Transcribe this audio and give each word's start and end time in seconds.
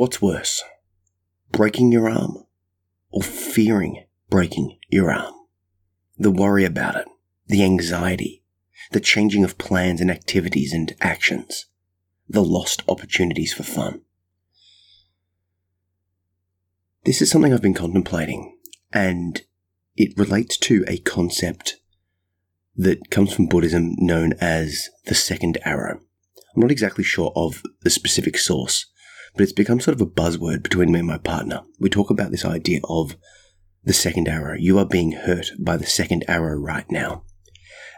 What's 0.00 0.22
worse, 0.22 0.62
breaking 1.52 1.92
your 1.92 2.08
arm 2.08 2.46
or 3.10 3.22
fearing 3.22 4.06
breaking 4.30 4.78
your 4.88 5.12
arm? 5.12 5.34
The 6.16 6.30
worry 6.30 6.64
about 6.64 6.96
it, 6.96 7.06
the 7.48 7.62
anxiety, 7.62 8.42
the 8.92 9.00
changing 9.00 9.44
of 9.44 9.58
plans 9.58 10.00
and 10.00 10.10
activities 10.10 10.72
and 10.72 10.96
actions, 11.02 11.66
the 12.26 12.42
lost 12.42 12.82
opportunities 12.88 13.52
for 13.52 13.62
fun. 13.62 14.00
This 17.04 17.20
is 17.20 17.30
something 17.30 17.52
I've 17.52 17.60
been 17.60 17.74
contemplating, 17.74 18.56
and 18.94 19.42
it 19.96 20.16
relates 20.16 20.56
to 20.60 20.82
a 20.88 20.96
concept 20.96 21.76
that 22.74 23.10
comes 23.10 23.34
from 23.34 23.48
Buddhism 23.48 23.96
known 23.98 24.32
as 24.40 24.88
the 25.04 25.14
second 25.14 25.58
arrow. 25.62 26.00
I'm 26.56 26.62
not 26.62 26.70
exactly 26.70 27.04
sure 27.04 27.34
of 27.36 27.62
the 27.82 27.90
specific 27.90 28.38
source, 28.38 28.86
but 29.34 29.42
it's 29.42 29.52
become 29.52 29.80
sort 29.80 29.94
of 29.94 30.00
a 30.00 30.10
buzzword 30.10 30.62
between 30.62 30.92
me 30.92 31.00
and 31.00 31.08
my 31.08 31.18
partner. 31.18 31.62
We 31.78 31.88
talk 31.88 32.10
about 32.10 32.30
this 32.30 32.44
idea 32.44 32.80
of 32.84 33.16
the 33.84 33.92
second 33.92 34.28
arrow. 34.28 34.56
You 34.58 34.78
are 34.78 34.86
being 34.86 35.12
hurt 35.12 35.50
by 35.58 35.76
the 35.76 35.86
second 35.86 36.24
arrow 36.28 36.58
right 36.58 36.90
now. 36.90 37.24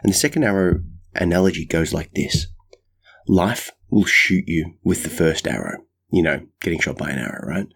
And 0.03 0.11
the 0.11 0.17
second 0.17 0.43
arrow 0.43 0.81
analogy 1.15 1.65
goes 1.65 1.93
like 1.93 2.13
this 2.13 2.47
Life 3.27 3.71
will 3.89 4.05
shoot 4.05 4.43
you 4.47 4.75
with 4.83 5.03
the 5.03 5.09
first 5.09 5.47
arrow. 5.47 5.83
You 6.11 6.23
know, 6.23 6.45
getting 6.61 6.79
shot 6.79 6.97
by 6.97 7.09
an 7.09 7.19
arrow, 7.19 7.47
right? 7.47 7.67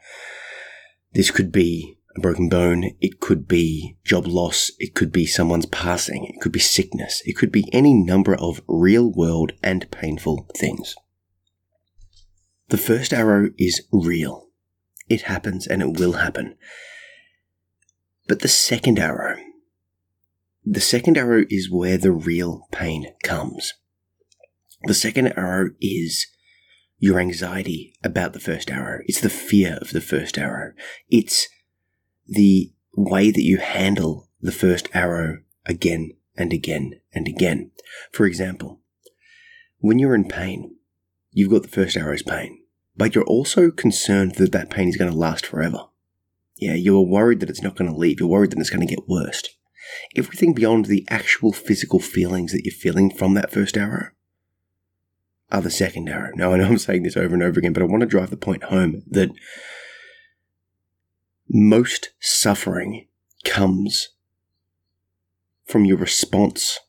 This 1.13 1.31
could 1.31 1.51
be 1.51 1.97
a 2.15 2.19
broken 2.19 2.49
bone. 2.49 2.91
It 2.99 3.19
could 3.19 3.47
be 3.47 3.97
job 4.03 4.27
loss. 4.27 4.71
It 4.77 4.93
could 4.93 5.11
be 5.11 5.25
someone's 5.25 5.65
passing. 5.67 6.25
It 6.25 6.41
could 6.41 6.51
be 6.51 6.59
sickness. 6.59 7.21
It 7.25 7.37
could 7.37 7.51
be 7.51 7.73
any 7.73 7.93
number 7.93 8.35
of 8.35 8.61
real 8.67 9.11
world 9.11 9.53
and 9.63 9.89
painful 9.89 10.47
things. 10.55 10.95
The 12.69 12.77
first 12.77 13.13
arrow 13.13 13.51
is 13.57 13.87
real. 13.91 14.49
It 15.07 15.23
happens 15.23 15.67
and 15.67 15.81
it 15.81 15.99
will 15.99 16.13
happen. 16.13 16.57
But 18.27 18.41
the 18.41 18.49
second 18.49 18.99
arrow, 18.99 19.37
the 20.65 20.81
second 20.81 21.17
arrow 21.17 21.45
is 21.49 21.71
where 21.71 21.97
the 21.97 22.11
real 22.11 22.67
pain 22.71 23.13
comes. 23.23 23.73
The 24.83 24.93
second 24.93 25.27
arrow 25.37 25.69
is 25.79 26.27
your 26.99 27.19
anxiety 27.19 27.93
about 28.03 28.33
the 28.33 28.39
first 28.39 28.69
arrow. 28.69 28.99
It's 29.05 29.21
the 29.21 29.29
fear 29.29 29.77
of 29.79 29.91
the 29.91 30.01
first 30.01 30.37
arrow. 30.37 30.73
It's 31.09 31.47
the 32.27 32.73
way 32.97 33.31
that 33.31 33.43
you 33.43 33.57
handle 33.57 34.27
the 34.41 34.51
first 34.51 34.89
arrow 34.93 35.39
again 35.65 36.11
and 36.35 36.51
again 36.51 36.99
and 37.13 37.27
again. 37.27 37.71
For 38.11 38.25
example, 38.25 38.81
when 39.79 39.99
you're 39.99 40.15
in 40.15 40.27
pain, 40.27 40.76
you've 41.37 41.51
got 41.51 41.61
the 41.61 41.67
first 41.67 41.95
arrow's 41.95 42.23
pain, 42.23 42.57
but 42.95 43.13
you're 43.13 43.23
also 43.25 43.69
concerned 43.69 44.33
that 44.35 44.51
that 44.51 44.71
pain 44.71 44.89
is 44.89 44.97
going 44.97 45.11
to 45.11 45.15
last 45.15 45.45
forever. 45.45 45.85
Yeah, 46.55 46.73
you're 46.73 47.05
worried 47.05 47.41
that 47.41 47.49
it's 47.51 47.61
not 47.61 47.75
going 47.75 47.91
to 47.91 47.95
leave. 47.95 48.19
You're 48.19 48.27
worried 48.27 48.49
that 48.49 48.59
it's 48.59 48.71
going 48.71 48.85
to 48.85 48.95
get 48.95 49.07
worse. 49.07 49.43
Everything 50.15 50.53
beyond 50.53 50.85
the 50.85 51.05
actual 51.11 51.53
physical 51.53 51.99
feelings 51.99 52.53
that 52.53 52.65
you're 52.65 52.73
feeling 52.73 53.11
from 53.11 53.35
that 53.35 53.51
first 53.51 53.77
arrow 53.77 54.07
are 55.51 55.61
the 55.61 55.69
second 55.69 56.09
arrow. 56.09 56.31
Now, 56.33 56.53
I 56.53 56.57
know 56.57 56.65
I'm 56.65 56.79
saying 56.79 57.03
this 57.03 57.15
over 57.15 57.35
and 57.35 57.43
over 57.43 57.59
again, 57.59 57.71
but 57.71 57.83
I 57.83 57.85
want 57.85 58.01
to 58.01 58.07
drive 58.07 58.31
the 58.31 58.35
point 58.35 58.63
home 58.63 59.03
that 59.07 59.29
most 61.47 62.09
suffering 62.19 63.07
comes 63.45 64.09
from 65.67 65.85
your 65.85 65.97
response. 65.97 66.79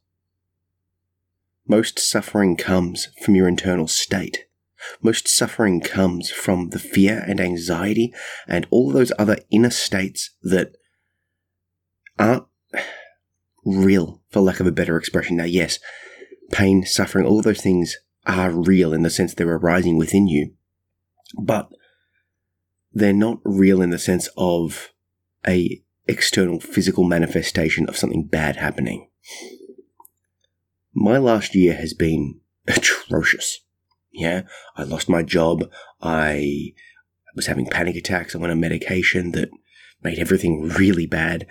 Most 1.69 1.99
suffering 1.99 2.57
comes 2.57 3.09
from 3.23 3.35
your 3.35 3.47
internal 3.47 3.87
state. 3.87 4.47
Most 5.03 5.29
suffering 5.29 5.81
comes 5.83 6.31
from 6.31 6.71
the 6.71 6.79
fear 6.79 7.23
and 7.27 7.41
anxiety 7.41 8.15
and 8.47 8.67
all 8.71 8.91
those 8.91 9.13
other 9.19 9.37
inner 9.51 9.71
states 9.71 10.31
that 10.43 10.73
aren't 12.19 12.47
real, 13.67 14.23
for 14.31 14.41
lack 14.41 14.61
of 14.61 14.67
a 14.67 14.73
better 14.73 14.97
expression. 14.97 15.37
Now, 15.37 15.45
yes, 15.45 15.79
pain, 16.51 16.87
suffering, 16.87 17.27
all 17.27 17.43
those 17.43 17.61
things 17.61 17.97
are 18.27 18.51
real 18.51 18.95
in 18.95 19.03
the 19.03 19.11
sense 19.11 19.35
they're 19.35 19.49
arising 19.49 19.99
within 19.99 20.27
you, 20.27 20.55
but 21.39 21.71
they're 22.93 23.13
not 23.13 23.41
real 23.45 23.83
in 23.83 23.91
the 23.91 23.99
sense 23.99 24.29
of 24.39 24.93
a 25.47 25.83
external 26.07 26.61
physical 26.61 27.05
manifestation 27.05 27.87
of 27.89 27.97
something 27.97 28.25
bad 28.25 28.57
happening. 28.57 29.09
My 31.01 31.17
last 31.17 31.55
year 31.55 31.75
has 31.75 31.95
been 31.95 32.41
atrocious. 32.67 33.61
Yeah, 34.11 34.43
I 34.77 34.83
lost 34.83 35.09
my 35.09 35.23
job. 35.23 35.71
I 36.03 36.73
was 37.37 37.47
having 37.47 37.67
panic 37.67 37.95
attacks. 37.95 38.35
I 38.35 38.39
went 38.39 38.51
on 38.51 38.59
medication 38.59 39.31
that 39.33 39.49
made 40.03 40.19
everything 40.19 40.69
really 40.69 41.07
bad. 41.07 41.47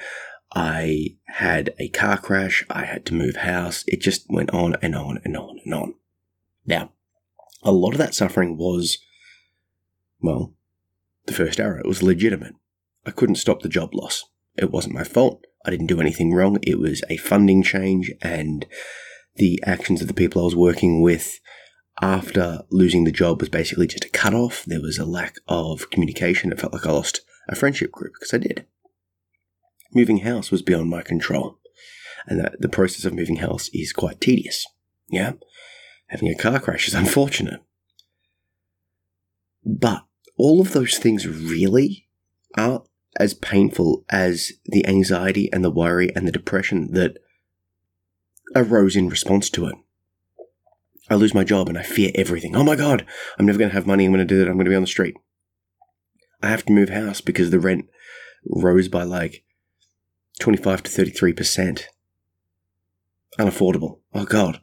I 0.53 1.15
had 1.27 1.73
a 1.79 1.87
car 1.89 2.17
crash. 2.17 2.65
I 2.69 2.83
had 2.83 3.05
to 3.05 3.13
move 3.13 3.37
house. 3.37 3.85
It 3.87 4.01
just 4.01 4.25
went 4.29 4.53
on 4.53 4.75
and 4.81 4.93
on 4.93 5.21
and 5.23 5.37
on 5.37 5.61
and 5.63 5.73
on. 5.73 5.93
Now, 6.65 6.91
a 7.63 7.71
lot 7.71 7.93
of 7.93 7.99
that 7.99 8.15
suffering 8.15 8.57
was, 8.57 8.97
well, 10.19 10.53
the 11.25 11.33
first 11.33 11.57
arrow. 11.59 11.79
It 11.79 11.87
was 11.87 12.03
legitimate. 12.03 12.55
I 13.05 13.11
couldn't 13.11 13.35
stop 13.35 13.61
the 13.61 13.69
job 13.69 13.95
loss. 13.95 14.25
It 14.57 14.71
wasn't 14.71 14.95
my 14.95 15.05
fault. 15.05 15.45
I 15.65 15.69
didn't 15.69 15.87
do 15.87 16.01
anything 16.01 16.33
wrong. 16.33 16.59
It 16.63 16.79
was 16.79 17.01
a 17.09 17.15
funding 17.15 17.63
change 17.63 18.11
and 18.21 18.65
the 19.37 19.61
actions 19.65 20.01
of 20.01 20.07
the 20.07 20.13
people 20.13 20.41
I 20.41 20.45
was 20.45 20.55
working 20.55 21.01
with 21.01 21.39
after 22.01 22.63
losing 22.69 23.03
the 23.03 23.11
job 23.11 23.39
was 23.39 23.49
basically 23.49 23.87
just 23.87 24.05
a 24.05 24.09
cut 24.09 24.33
off. 24.33 24.63
There 24.65 24.81
was 24.81 24.97
a 24.97 25.05
lack 25.05 25.37
of 25.47 25.89
communication. 25.89 26.51
It 26.51 26.59
felt 26.59 26.73
like 26.73 26.85
I 26.85 26.91
lost 26.91 27.21
a 27.49 27.55
friendship 27.55 27.91
group 27.91 28.13
because 28.13 28.33
I 28.33 28.37
did. 28.37 28.65
Moving 29.93 30.19
house 30.19 30.51
was 30.51 30.61
beyond 30.61 30.89
my 30.89 31.01
control. 31.01 31.57
And 32.27 32.39
the, 32.39 32.51
the 32.59 32.69
process 32.69 33.05
of 33.05 33.13
moving 33.13 33.37
house 33.37 33.69
is 33.73 33.93
quite 33.93 34.19
tedious. 34.19 34.67
Yeah. 35.09 35.33
Having 36.07 36.29
a 36.29 36.35
car 36.35 36.59
crash 36.59 36.87
is 36.87 36.93
unfortunate. 36.95 37.61
But 39.65 40.05
all 40.37 40.61
of 40.61 40.73
those 40.73 40.97
things 40.97 41.27
really 41.27 42.07
aren't 42.57 42.83
as 43.19 43.33
painful 43.33 44.05
as 44.09 44.51
the 44.65 44.85
anxiety 44.87 45.51
and 45.51 45.63
the 45.63 45.71
worry 45.71 46.15
and 46.15 46.27
the 46.27 46.31
depression 46.31 46.93
that 46.93 47.17
arose 48.55 48.95
in 48.95 49.09
response 49.09 49.49
to 49.51 49.67
it. 49.67 49.75
I 51.09 51.15
lose 51.15 51.33
my 51.33 51.43
job 51.43 51.69
and 51.69 51.77
I 51.77 51.83
fear 51.83 52.11
everything. 52.15 52.55
Oh 52.55 52.63
my 52.63 52.75
God, 52.75 53.05
I'm 53.37 53.45
never 53.45 53.57
going 53.57 53.69
to 53.69 53.75
have 53.75 53.87
money. 53.87 54.05
I'm 54.05 54.11
going 54.11 54.25
to 54.27 54.33
do 54.33 54.41
it. 54.41 54.47
I'm 54.47 54.55
going 54.55 54.65
to 54.65 54.69
be 54.69 54.75
on 54.75 54.81
the 54.81 54.87
street. 54.87 55.15
I 56.41 56.49
have 56.49 56.65
to 56.65 56.73
move 56.73 56.89
house 56.89 57.21
because 57.21 57.49
the 57.49 57.59
rent 57.59 57.89
rose 58.45 58.87
by 58.87 59.03
like 59.03 59.43
25 60.39 60.83
to 60.83 60.91
33%. 60.91 61.83
Unaffordable. 63.39 63.99
Oh 64.13 64.25
God. 64.25 64.59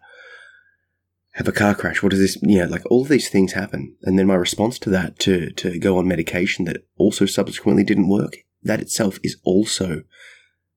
Have 1.32 1.48
a 1.48 1.52
car 1.52 1.74
crash. 1.74 2.02
What 2.02 2.10
does 2.10 2.20
this, 2.20 2.38
you 2.42 2.60
know, 2.60 2.66
like 2.66 2.84
all 2.90 3.02
of 3.02 3.08
these 3.08 3.28
things 3.28 3.54
happen. 3.54 3.96
And 4.02 4.18
then 4.18 4.26
my 4.26 4.36
response 4.36 4.78
to 4.80 4.90
that, 4.90 5.18
to, 5.20 5.50
to 5.52 5.78
go 5.78 5.98
on 5.98 6.06
medication 6.06 6.64
that 6.66 6.86
also 6.96 7.26
subsequently 7.26 7.82
didn't 7.82 8.08
work, 8.08 8.36
that 8.62 8.80
itself 8.80 9.18
is 9.24 9.36
also 9.42 10.02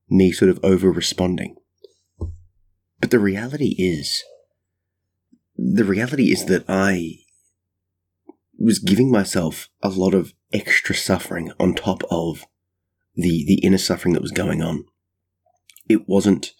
me 0.08 0.32
sort 0.32 0.50
of 0.50 0.58
over 0.64 0.90
responding. 0.90 1.56
But 3.00 3.10
the 3.10 3.18
reality 3.18 3.74
is, 3.78 4.22
the 5.56 5.84
reality 5.84 6.32
is 6.32 6.46
that 6.46 6.64
I 6.68 7.18
was 8.58 8.78
giving 8.80 9.10
myself 9.10 9.68
a 9.82 9.88
lot 9.88 10.14
of 10.14 10.34
extra 10.52 10.94
suffering 10.94 11.52
on 11.60 11.74
top 11.74 12.02
of 12.10 12.44
the 13.14 13.44
the 13.46 13.60
inner 13.64 13.78
suffering 13.78 14.14
that 14.14 14.22
was 14.22 14.32
going 14.32 14.62
on. 14.62 14.84
It 15.88 16.08
wasn't 16.08 16.52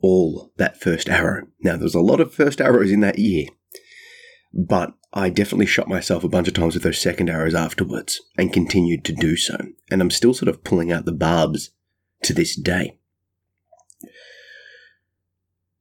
all 0.00 0.52
that 0.56 0.80
first 0.80 1.08
arrow. 1.08 1.48
Now 1.60 1.72
there 1.72 1.84
was 1.84 1.94
a 1.94 2.00
lot 2.00 2.20
of 2.20 2.32
first 2.32 2.60
arrows 2.60 2.90
in 2.90 3.00
that 3.00 3.18
year, 3.18 3.46
but 4.52 4.94
I 5.12 5.28
definitely 5.28 5.66
shot 5.66 5.88
myself 5.88 6.22
a 6.22 6.28
bunch 6.28 6.48
of 6.48 6.54
times 6.54 6.74
with 6.74 6.84
those 6.84 7.00
second 7.00 7.28
arrows 7.28 7.54
afterwards 7.54 8.20
and 8.38 8.52
continued 8.52 9.04
to 9.06 9.12
do 9.12 9.36
so. 9.36 9.56
And 9.90 10.00
I'm 10.00 10.10
still 10.10 10.34
sort 10.34 10.48
of 10.48 10.62
pulling 10.62 10.92
out 10.92 11.04
the 11.04 11.12
barbs 11.12 11.70
to 12.22 12.32
this 12.32 12.54
day. 12.54 12.96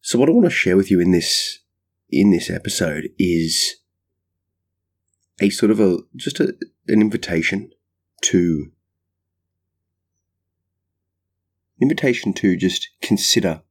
So 0.09 0.17
what 0.17 0.27
I 0.27 0.31
want 0.31 0.45
to 0.45 0.50
share 0.50 0.75
with 0.75 0.89
you 0.89 1.00
in 1.00 1.11
this 1.11 1.59
in 2.09 2.31
this 2.31 2.50
episode 2.50 3.09
is 3.19 3.75
a 5.39 5.51
sort 5.51 5.69
of 5.69 5.79
a 5.79 6.00
just 6.15 6.39
a, 6.39 6.56
an 6.88 7.00
invitation 7.00 7.69
to 8.23 8.71
invitation 11.79 12.33
to 12.33 12.57
just 12.57 12.89
consider 13.03 13.61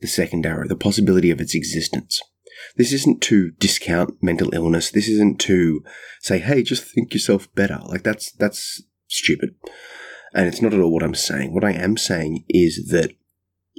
the 0.00 0.06
second 0.06 0.46
arrow, 0.46 0.66
the 0.66 0.76
possibility 0.76 1.30
of 1.30 1.42
its 1.42 1.54
existence. 1.54 2.22
This 2.76 2.94
isn't 2.94 3.20
to 3.24 3.50
discount 3.50 4.22
mental 4.22 4.48
illness. 4.54 4.90
This 4.90 5.08
isn't 5.08 5.40
to 5.40 5.84
say, 6.20 6.38
"Hey, 6.38 6.62
just 6.62 6.84
think 6.84 7.12
yourself 7.12 7.54
better." 7.54 7.80
Like 7.84 8.02
that's 8.02 8.32
that's 8.32 8.82
stupid. 9.08 9.56
And 10.32 10.48
it's 10.48 10.62
not 10.62 10.72
at 10.72 10.80
all 10.80 10.90
what 10.90 11.02
I'm 11.02 11.14
saying. 11.14 11.52
What 11.52 11.64
I 11.64 11.72
am 11.72 11.98
saying 11.98 12.46
is 12.48 12.88
that 12.92 13.14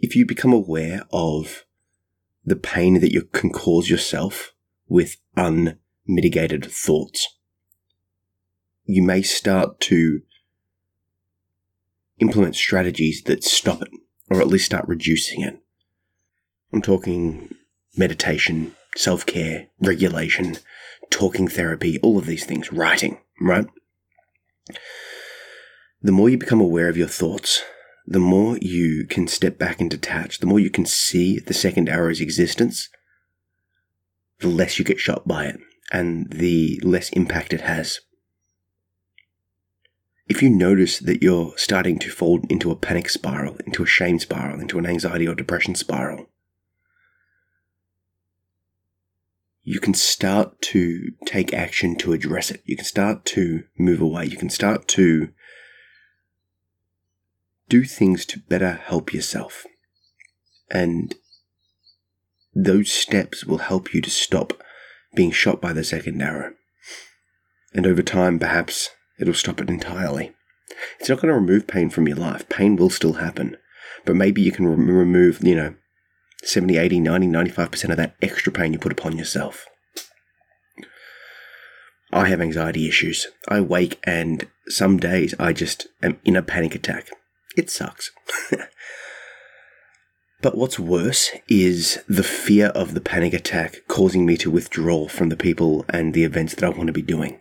if 0.05 0.15
you 0.15 0.23
become 0.23 0.53
aware 0.53 1.01
of 1.11 1.65
the 2.45 2.55
pain 2.55 2.99
that 3.01 3.11
you 3.11 3.23
can 3.23 3.49
cause 3.49 3.89
yourself 3.89 4.53
with 4.87 5.17
unmitigated 5.35 6.63
thoughts, 6.63 7.39
you 8.83 9.01
may 9.01 9.23
start 9.23 9.79
to 9.79 10.21
implement 12.19 12.55
strategies 12.55 13.23
that 13.23 13.43
stop 13.43 13.81
it, 13.81 13.89
or 14.29 14.39
at 14.41 14.47
least 14.47 14.67
start 14.67 14.87
reducing 14.87 15.41
it. 15.41 15.59
I'm 16.71 16.83
talking 16.83 17.55
meditation, 17.97 18.75
self 18.95 19.25
care, 19.25 19.69
regulation, 19.79 20.57
talking 21.09 21.47
therapy, 21.47 21.99
all 22.03 22.19
of 22.19 22.27
these 22.27 22.45
things, 22.45 22.71
writing, 22.71 23.17
right? 23.41 23.65
The 26.03 26.11
more 26.11 26.29
you 26.29 26.37
become 26.37 26.61
aware 26.61 26.89
of 26.89 26.97
your 26.97 27.07
thoughts, 27.07 27.63
the 28.07 28.19
more 28.19 28.57
you 28.57 29.05
can 29.05 29.27
step 29.27 29.57
back 29.57 29.81
and 29.81 29.89
detach, 29.89 30.39
the 30.39 30.45
more 30.45 30.59
you 30.59 30.69
can 30.69 30.85
see 30.85 31.39
the 31.39 31.53
second 31.53 31.89
arrow's 31.89 32.21
existence, 32.21 32.89
the 34.39 34.47
less 34.47 34.77
you 34.77 34.85
get 34.85 34.99
shot 34.99 35.27
by 35.27 35.45
it 35.45 35.59
and 35.91 36.31
the 36.31 36.79
less 36.83 37.09
impact 37.09 37.53
it 37.53 37.61
has. 37.61 38.01
If 40.27 40.41
you 40.41 40.49
notice 40.49 40.99
that 40.99 41.21
you're 41.21 41.53
starting 41.55 41.99
to 41.99 42.09
fall 42.09 42.41
into 42.49 42.71
a 42.71 42.75
panic 42.75 43.09
spiral, 43.09 43.57
into 43.65 43.83
a 43.83 43.87
shame 43.87 44.19
spiral, 44.19 44.59
into 44.59 44.79
an 44.79 44.85
anxiety 44.85 45.27
or 45.27 45.35
depression 45.35 45.75
spiral, 45.75 46.29
you 49.63 49.79
can 49.79 49.93
start 49.93 50.61
to 50.61 51.11
take 51.25 51.53
action 51.53 51.95
to 51.97 52.13
address 52.13 52.51
it. 52.51 52.61
You 52.65 52.75
can 52.75 52.85
start 52.85 53.25
to 53.25 53.63
move 53.77 53.99
away. 53.99 54.25
You 54.25 54.37
can 54.37 54.49
start 54.49 54.87
to 54.89 55.29
do 57.69 57.83
things 57.83 58.25
to 58.27 58.39
better 58.39 58.73
help 58.73 59.13
yourself. 59.13 59.65
And 60.71 61.15
those 62.53 62.91
steps 62.91 63.45
will 63.45 63.59
help 63.59 63.94
you 63.94 64.01
to 64.01 64.09
stop 64.09 64.62
being 65.13 65.31
shot 65.31 65.62
by 65.62 65.73
the 65.73 65.83
second 65.83 66.21
arrow. 66.21 66.53
And 67.73 67.85
over 67.85 68.01
time, 68.01 68.39
perhaps 68.39 68.89
it'll 69.19 69.33
stop 69.33 69.59
it 69.59 69.69
entirely. 69.69 70.33
It's 71.00 71.09
not 71.09 71.21
going 71.21 71.33
to 71.33 71.39
remove 71.39 71.67
pain 71.67 71.89
from 71.89 72.07
your 72.07 72.17
life. 72.17 72.47
Pain 72.50 72.75
will 72.75 72.89
still 72.89 73.13
happen. 73.13 73.57
But 74.06 74.15
maybe 74.15 74.41
you 74.41 74.51
can 74.51 74.67
re- 74.67 74.94
remove, 74.94 75.44
you 75.44 75.56
know, 75.56 75.75
70, 76.44 76.77
80, 76.77 77.00
90, 77.00 77.27
95% 77.27 77.89
of 77.89 77.97
that 77.97 78.15
extra 78.21 78.51
pain 78.51 78.73
you 78.73 78.79
put 78.79 78.91
upon 78.91 79.17
yourself. 79.17 79.65
I 82.12 82.27
have 82.27 82.39
anxiety 82.39 82.88
issues. 82.88 83.27
I 83.47 83.59
wake 83.62 84.00
and 84.03 84.47
some 84.67 84.97
days 84.97 85.33
I 85.39 85.53
just 85.53 85.88
am 86.01 86.19
in 86.23 86.35
a 86.35 86.41
panic 86.41 86.75
attack. 86.75 87.09
It 87.55 87.69
sucks. 87.69 88.11
but 90.41 90.57
what's 90.57 90.77
worse 90.77 91.31
is 91.47 92.03
the 92.07 92.23
fear 92.23 92.67
of 92.67 92.93
the 92.93 93.01
panic 93.01 93.33
attack 93.33 93.81
causing 93.87 94.25
me 94.25 94.37
to 94.37 94.51
withdraw 94.51 95.07
from 95.07 95.29
the 95.29 95.37
people 95.37 95.85
and 95.89 96.13
the 96.13 96.23
events 96.23 96.53
that 96.55 96.65
I 96.65 96.69
want 96.69 96.87
to 96.87 96.93
be 96.93 97.01
doing. 97.01 97.39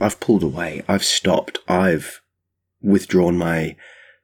I've 0.00 0.20
pulled 0.20 0.42
away. 0.42 0.82
I've 0.88 1.04
stopped. 1.04 1.58
I've 1.68 2.20
withdrawn 2.80 3.36
my 3.36 3.76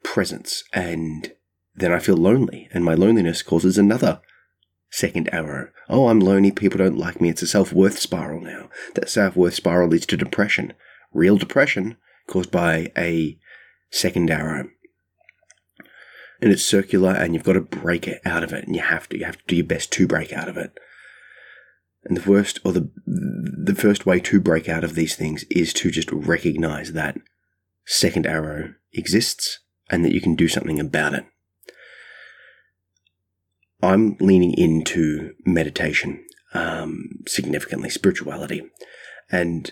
presence 0.03 0.65
and 0.73 1.33
then 1.75 1.93
I 1.93 1.99
feel 1.99 2.17
lonely 2.17 2.69
and 2.73 2.85
my 2.85 2.95
loneliness 2.95 3.43
causes 3.43 3.77
another 3.77 4.21
second 4.91 5.29
arrow. 5.31 5.69
Oh, 5.91 6.09
I'm 6.09 6.21
lonely. 6.21 6.51
People 6.51 6.79
don't 6.79 6.97
like 6.97 7.21
me. 7.21 7.29
It's 7.29 7.43
a 7.43 7.47
self-worth 7.47 7.99
spiral 7.99 8.41
now. 8.41 8.71
That 8.95 9.11
self-worth 9.11 9.55
spiral 9.55 9.89
leads 9.89 10.07
to 10.07 10.17
depression. 10.17 10.73
Real 11.13 11.37
depression 11.37 11.99
caused 12.27 12.51
by 12.51 12.93
a 12.97 13.39
second 13.91 14.31
arrow 14.31 14.69
and 16.41 16.53
it's 16.53 16.65
circular 16.65 17.13
and 17.13 17.35
you've 17.35 17.45
got 17.45 17.55
to 17.55 17.61
break 17.61 18.07
it 18.07 18.21
out 18.25 18.43
of 18.43 18.53
it 18.53 18.67
and 18.67 18.75
you 18.75 18.83
have 18.83 19.09
to 19.09 19.19
you 19.19 19.25
have 19.25 19.39
to 19.39 19.45
do 19.47 19.57
your 19.57 19.67
best 19.67 19.93
to 19.93 20.07
break 20.07 20.33
out 20.33 20.49
of 20.49 20.57
it. 20.57 20.79
And 22.05 22.17
the 22.17 22.31
worst 22.31 22.61
or 22.65 22.73
the 22.73 22.91
the 23.07 23.75
first 23.75 24.07
way 24.07 24.21
to 24.21 24.41
break 24.41 24.69
out 24.69 24.85
of 24.85 24.95
these 24.95 25.17
things 25.17 25.45
is 25.51 25.73
to 25.75 25.91
just 25.91 26.11
recognize 26.13 26.93
that 26.93 27.19
second 27.85 28.27
arrow 28.27 28.75
exists 28.93 29.61
and 29.91 30.05
that 30.05 30.13
you 30.13 30.21
can 30.21 30.35
do 30.35 30.49
something 30.49 30.81
about 30.81 31.15
it. 31.15 31.25
I'm 33.83 34.17
leaning 34.21 34.55
into 34.57 35.35
meditation 35.45 36.25
um, 36.55 37.23
significantly 37.27 37.91
spirituality. 37.91 38.63
And 39.31 39.71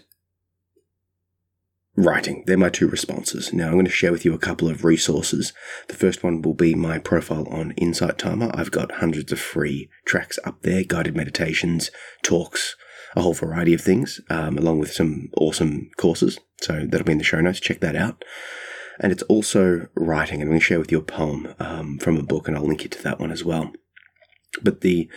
writing. 1.96 2.42
They're 2.46 2.56
my 2.56 2.70
two 2.70 2.88
responses. 2.88 3.52
Now, 3.52 3.66
I'm 3.66 3.74
going 3.74 3.84
to 3.84 3.90
share 3.90 4.12
with 4.12 4.24
you 4.24 4.34
a 4.34 4.38
couple 4.38 4.68
of 4.68 4.84
resources. 4.84 5.52
The 5.88 5.94
first 5.94 6.22
one 6.22 6.42
will 6.42 6.54
be 6.54 6.74
my 6.74 6.98
profile 6.98 7.46
on 7.48 7.72
Insight 7.72 8.18
Timer. 8.18 8.50
I've 8.54 8.70
got 8.70 8.96
hundreds 8.96 9.30
of 9.32 9.40
free 9.40 9.88
tracks 10.04 10.38
up 10.44 10.62
there, 10.62 10.84
guided 10.84 11.16
meditations, 11.16 11.90
talks, 12.22 12.76
a 13.14 13.22
whole 13.22 13.34
variety 13.34 13.74
of 13.74 13.80
things, 13.80 14.20
um, 14.28 14.58
along 14.58 14.80
with 14.80 14.92
some 14.92 15.30
awesome 15.36 15.90
courses. 15.96 16.38
So 16.60 16.84
that'll 16.86 17.06
be 17.06 17.12
in 17.12 17.18
the 17.18 17.24
show 17.24 17.40
notes. 17.40 17.60
Check 17.60 17.80
that 17.80 17.96
out. 17.96 18.24
And 19.00 19.12
it's 19.12 19.22
also 19.24 19.88
writing. 19.94 20.40
And 20.40 20.44
I'm 20.44 20.48
going 20.48 20.60
to 20.60 20.64
share 20.64 20.78
with 20.78 20.90
you 20.90 20.98
a 20.98 21.02
poem 21.02 21.54
um, 21.58 21.98
from 21.98 22.16
a 22.16 22.22
book, 22.22 22.48
and 22.48 22.56
I'll 22.56 22.66
link 22.66 22.82
you 22.82 22.90
to 22.90 23.02
that 23.02 23.20
one 23.20 23.30
as 23.30 23.44
well. 23.44 23.72
But 24.62 24.80
the 24.80 25.08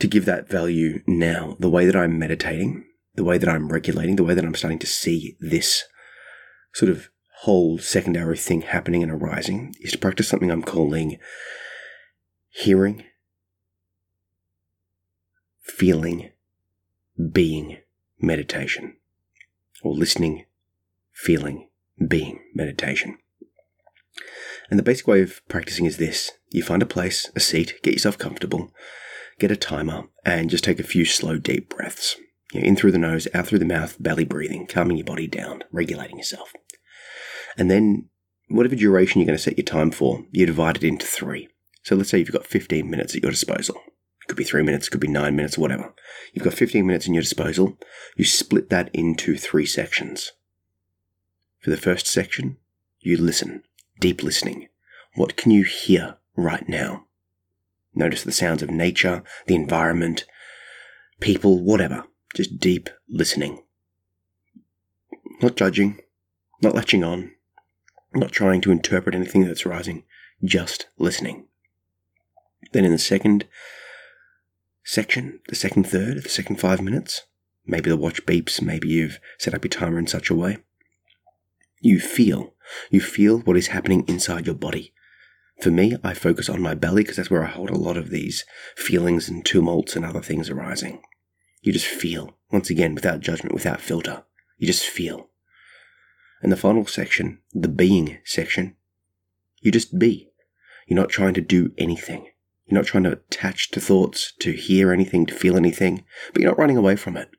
to 0.00 0.06
give 0.08 0.24
that 0.24 0.48
value 0.48 1.02
now, 1.06 1.56
the 1.60 1.70
way 1.70 1.86
that 1.86 1.96
I'm 1.96 2.18
meditating 2.18 2.84
the 3.14 3.24
way 3.24 3.38
that 3.38 3.48
I'm 3.48 3.68
regulating, 3.68 4.16
the 4.16 4.24
way 4.24 4.34
that 4.34 4.44
I'm 4.44 4.54
starting 4.54 4.78
to 4.80 4.86
see 4.86 5.36
this 5.40 5.84
sort 6.72 6.90
of 6.90 7.10
whole 7.40 7.78
secondary 7.78 8.36
thing 8.36 8.62
happening 8.62 9.02
and 9.02 9.12
arising 9.12 9.74
is 9.80 9.92
to 9.92 9.98
practice 9.98 10.28
something 10.28 10.50
I'm 10.50 10.62
calling 10.62 11.18
hearing, 12.48 13.04
feeling, 15.60 16.30
being 17.32 17.78
meditation, 18.20 18.96
or 19.82 19.92
listening, 19.92 20.46
feeling, 21.12 21.68
being 22.08 22.40
meditation. 22.54 23.18
And 24.70 24.78
the 24.78 24.84
basic 24.84 25.06
way 25.06 25.20
of 25.20 25.46
practicing 25.48 25.84
is 25.84 25.98
this 25.98 26.32
you 26.50 26.62
find 26.62 26.82
a 26.82 26.86
place, 26.86 27.30
a 27.34 27.40
seat, 27.40 27.74
get 27.82 27.92
yourself 27.92 28.16
comfortable, 28.16 28.72
get 29.38 29.50
a 29.50 29.56
timer, 29.56 30.04
and 30.24 30.48
just 30.48 30.64
take 30.64 30.80
a 30.80 30.84
few 30.84 31.04
slow, 31.04 31.38
deep 31.38 31.68
breaths. 31.68 32.16
You 32.52 32.60
know, 32.60 32.66
in 32.66 32.76
through 32.76 32.92
the 32.92 32.98
nose, 32.98 33.26
out 33.34 33.46
through 33.46 33.58
the 33.58 33.64
mouth, 33.64 33.96
belly 34.00 34.24
breathing, 34.24 34.66
calming 34.66 34.96
your 34.96 35.06
body 35.06 35.26
down, 35.26 35.64
regulating 35.72 36.18
yourself. 36.18 36.52
And 37.56 37.70
then, 37.70 38.08
whatever 38.48 38.76
duration 38.76 39.20
you're 39.20 39.26
going 39.26 39.36
to 39.36 39.42
set 39.42 39.56
your 39.56 39.64
time 39.64 39.90
for, 39.90 40.24
you 40.30 40.46
divide 40.46 40.76
it 40.76 40.84
into 40.84 41.06
three. 41.06 41.48
So 41.82 41.94
let's 41.94 42.10
say 42.10 42.18
you've 42.18 42.32
got 42.32 42.46
15 42.46 42.88
minutes 42.88 43.14
at 43.14 43.22
your 43.22 43.30
disposal. 43.32 43.76
It 44.22 44.28
could 44.28 44.36
be 44.36 44.44
three 44.44 44.62
minutes, 44.62 44.86
it 44.86 44.90
could 44.90 45.00
be 45.00 45.08
nine 45.08 45.36
minutes, 45.36 45.58
whatever. 45.58 45.94
You've 46.32 46.44
got 46.44 46.54
15 46.54 46.86
minutes 46.86 47.06
in 47.06 47.14
your 47.14 47.22
disposal. 47.22 47.78
You 48.16 48.24
split 48.24 48.70
that 48.70 48.90
into 48.94 49.36
three 49.36 49.66
sections. 49.66 50.32
For 51.60 51.70
the 51.70 51.76
first 51.76 52.06
section, 52.06 52.56
you 53.00 53.18
listen, 53.18 53.64
deep 54.00 54.22
listening. 54.22 54.68
What 55.14 55.36
can 55.36 55.50
you 55.50 55.64
hear 55.64 56.16
right 56.36 56.66
now? 56.68 57.04
Notice 57.94 58.24
the 58.24 58.32
sounds 58.32 58.62
of 58.62 58.70
nature, 58.70 59.22
the 59.46 59.54
environment, 59.54 60.24
people, 61.20 61.62
whatever. 61.62 62.04
Just 62.34 62.58
deep 62.58 62.90
listening. 63.08 63.62
Not 65.40 65.56
judging, 65.56 66.00
not 66.60 66.74
latching 66.74 67.04
on, 67.04 67.30
not 68.12 68.32
trying 68.32 68.60
to 68.62 68.72
interpret 68.72 69.14
anything 69.14 69.44
that's 69.44 69.64
rising, 69.64 70.04
just 70.44 70.86
listening. 70.98 71.46
Then 72.72 72.84
in 72.84 72.90
the 72.90 72.98
second 72.98 73.46
section, 74.84 75.40
the 75.48 75.54
second 75.54 75.84
third, 75.84 76.22
the 76.22 76.28
second 76.28 76.60
five 76.60 76.82
minutes, 76.82 77.22
maybe 77.66 77.88
the 77.88 77.96
watch 77.96 78.26
beeps, 78.26 78.60
maybe 78.60 78.88
you've 78.88 79.20
set 79.38 79.54
up 79.54 79.64
your 79.64 79.70
timer 79.70 79.98
in 79.98 80.08
such 80.08 80.28
a 80.28 80.34
way. 80.34 80.58
You 81.80 82.00
feel, 82.00 82.54
you 82.90 83.00
feel 83.00 83.38
what 83.38 83.56
is 83.56 83.68
happening 83.68 84.04
inside 84.08 84.46
your 84.46 84.56
body. 84.56 84.92
For 85.60 85.70
me, 85.70 85.96
I 86.02 86.14
focus 86.14 86.48
on 86.48 86.60
my 86.60 86.74
belly 86.74 87.02
because 87.02 87.16
that's 87.16 87.30
where 87.30 87.44
I 87.44 87.50
hold 87.50 87.70
a 87.70 87.78
lot 87.78 87.96
of 87.96 88.10
these 88.10 88.44
feelings 88.76 89.28
and 89.28 89.44
tumults 89.44 89.94
and 89.94 90.04
other 90.04 90.20
things 90.20 90.50
arising. 90.50 91.00
You 91.64 91.72
just 91.72 91.86
feel, 91.86 92.36
once 92.52 92.68
again, 92.68 92.94
without 92.94 93.20
judgment, 93.20 93.54
without 93.54 93.80
filter. 93.80 94.24
You 94.58 94.66
just 94.66 94.84
feel. 94.84 95.30
And 96.42 96.52
the 96.52 96.58
final 96.58 96.86
section, 96.86 97.38
the 97.54 97.68
being 97.68 98.18
section, 98.22 98.76
you 99.62 99.72
just 99.72 99.98
be. 99.98 100.28
You're 100.86 101.00
not 101.00 101.08
trying 101.08 101.32
to 101.34 101.40
do 101.40 101.72
anything. 101.78 102.26
You're 102.66 102.78
not 102.78 102.84
trying 102.84 103.04
to 103.04 103.12
attach 103.12 103.70
to 103.70 103.80
thoughts, 103.80 104.34
to 104.40 104.52
hear 104.52 104.92
anything, 104.92 105.24
to 105.24 105.34
feel 105.34 105.56
anything, 105.56 106.04
but 106.34 106.42
you're 106.42 106.50
not 106.50 106.58
running 106.58 106.76
away 106.76 106.96
from 106.96 107.16
it. 107.16 107.30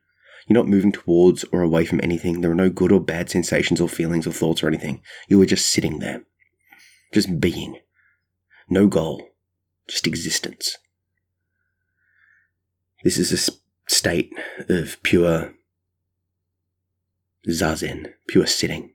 You're 0.48 0.58
not 0.58 0.68
moving 0.68 0.92
towards 0.92 1.44
or 1.52 1.62
away 1.62 1.86
from 1.86 2.02
anything. 2.02 2.42
There 2.42 2.52
are 2.52 2.56
no 2.56 2.72
good 2.72 2.92
or 2.92 3.00
bad 3.00 3.30
sensations 3.30 3.80
or 3.80 3.88
feelings 3.88 4.26
or 4.26 4.32
thoughts 4.32 4.64
or 4.64 4.68
anything. 4.68 5.04
You 5.28 5.40
are 5.44 5.46
just 5.46 5.68
sitting 5.68 6.00
there. 6.00 6.24
Just 7.14 7.40
being. 7.40 7.78
No 8.68 8.88
goal. 8.88 9.30
Just 9.88 10.08
existence. 10.08 10.80
This 13.04 13.20
is 13.20 13.32
a 13.32 13.65
state 13.88 14.34
of 14.70 15.02
pure 15.04 15.54
zazen, 17.48 18.14
pure 18.28 18.48
sitting. 18.48 18.92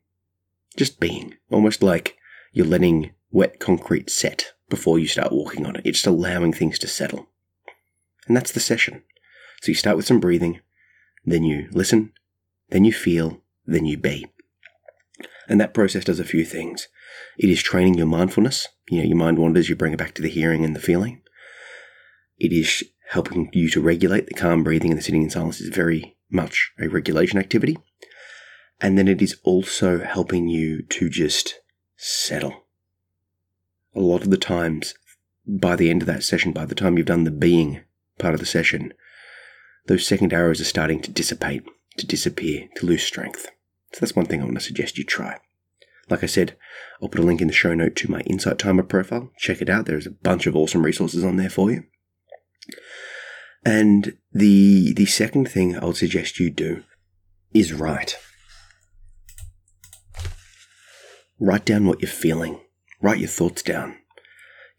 Just 0.76 1.00
being. 1.00 1.34
Almost 1.50 1.82
like 1.82 2.16
you're 2.52 2.66
letting 2.66 3.12
wet 3.30 3.60
concrete 3.60 4.10
set 4.10 4.52
before 4.68 4.98
you 4.98 5.06
start 5.06 5.32
walking 5.32 5.66
on 5.66 5.76
it. 5.76 5.84
You're 5.84 5.92
just 5.92 6.06
allowing 6.06 6.52
things 6.52 6.78
to 6.80 6.86
settle. 6.86 7.28
And 8.26 8.36
that's 8.36 8.52
the 8.52 8.60
session. 8.60 9.02
So 9.60 9.68
you 9.68 9.74
start 9.74 9.96
with 9.96 10.06
some 10.06 10.20
breathing, 10.20 10.60
then 11.24 11.44
you 11.44 11.68
listen, 11.72 12.12
then 12.70 12.84
you 12.84 12.92
feel, 12.92 13.42
then 13.66 13.84
you 13.84 13.96
be. 13.98 14.26
And 15.48 15.60
that 15.60 15.74
process 15.74 16.04
does 16.04 16.20
a 16.20 16.24
few 16.24 16.44
things. 16.44 16.88
It 17.36 17.50
is 17.50 17.62
training 17.62 17.94
your 17.94 18.06
mindfulness. 18.06 18.68
You 18.88 18.98
know, 18.98 19.04
your 19.04 19.16
mind 19.16 19.38
wanders, 19.38 19.68
you 19.68 19.76
bring 19.76 19.92
it 19.92 19.98
back 19.98 20.14
to 20.14 20.22
the 20.22 20.30
hearing 20.30 20.64
and 20.64 20.74
the 20.74 20.80
feeling. 20.80 21.22
It 22.38 22.52
is 22.52 22.84
helping 23.10 23.50
you 23.52 23.68
to 23.68 23.80
regulate 23.80 24.26
the 24.26 24.34
calm 24.34 24.62
breathing 24.62 24.92
and 24.92 24.98
the 24.98 25.02
sitting 25.02 25.24
in 25.24 25.30
silence 25.30 25.60
is 25.60 25.68
very 25.68 26.16
much 26.30 26.70
a 26.78 26.86
regulation 26.86 27.40
activity. 27.40 27.76
And 28.80 28.96
then 28.96 29.08
it 29.08 29.20
is 29.20 29.36
also 29.42 29.98
helping 29.98 30.46
you 30.46 30.82
to 30.82 31.10
just 31.10 31.58
settle. 31.96 32.66
A 33.96 34.00
lot 34.00 34.22
of 34.22 34.30
the 34.30 34.36
times, 34.36 34.94
by 35.44 35.74
the 35.74 35.90
end 35.90 36.02
of 36.02 36.06
that 36.06 36.22
session, 36.22 36.52
by 36.52 36.64
the 36.64 36.74
time 36.76 36.96
you've 36.96 37.06
done 37.06 37.24
the 37.24 37.32
being 37.32 37.80
part 38.18 38.34
of 38.34 38.38
the 38.38 38.46
session, 38.46 38.94
those 39.86 40.06
second 40.06 40.32
arrows 40.32 40.60
are 40.60 40.64
starting 40.64 41.02
to 41.02 41.10
dissipate, 41.10 41.64
to 41.96 42.06
disappear, 42.06 42.68
to 42.76 42.86
lose 42.86 43.02
strength. 43.02 43.48
So 43.92 43.98
that's 44.00 44.14
one 44.14 44.26
thing 44.26 44.40
I 44.40 44.44
want 44.44 44.58
to 44.58 44.64
suggest 44.64 44.98
you 44.98 45.04
try. 45.04 45.38
Like 46.08 46.22
I 46.22 46.26
said, 46.26 46.56
I'll 47.02 47.08
put 47.08 47.20
a 47.20 47.24
link 47.24 47.40
in 47.40 47.48
the 47.48 47.52
show 47.52 47.74
note 47.74 47.96
to 47.96 48.10
my 48.10 48.20
Insight 48.20 48.60
Timer 48.60 48.84
profile. 48.84 49.32
Check 49.36 49.60
it 49.60 49.68
out. 49.68 49.86
There's 49.86 50.06
a 50.06 50.12
bunch 50.12 50.46
of 50.46 50.54
awesome 50.54 50.84
resources 50.84 51.24
on 51.24 51.36
there 51.36 51.50
for 51.50 51.72
you. 51.72 51.82
And 53.64 54.16
the 54.32 54.92
the 54.94 55.06
second 55.06 55.50
thing 55.50 55.76
I 55.76 55.84
would 55.84 55.96
suggest 55.96 56.40
you 56.40 56.50
do 56.50 56.84
is 57.52 57.72
write. 57.72 58.16
Write 61.38 61.64
down 61.64 61.86
what 61.86 62.00
you're 62.00 62.10
feeling. 62.10 62.60
Write 63.00 63.18
your 63.18 63.28
thoughts 63.28 63.62
down. 63.62 63.96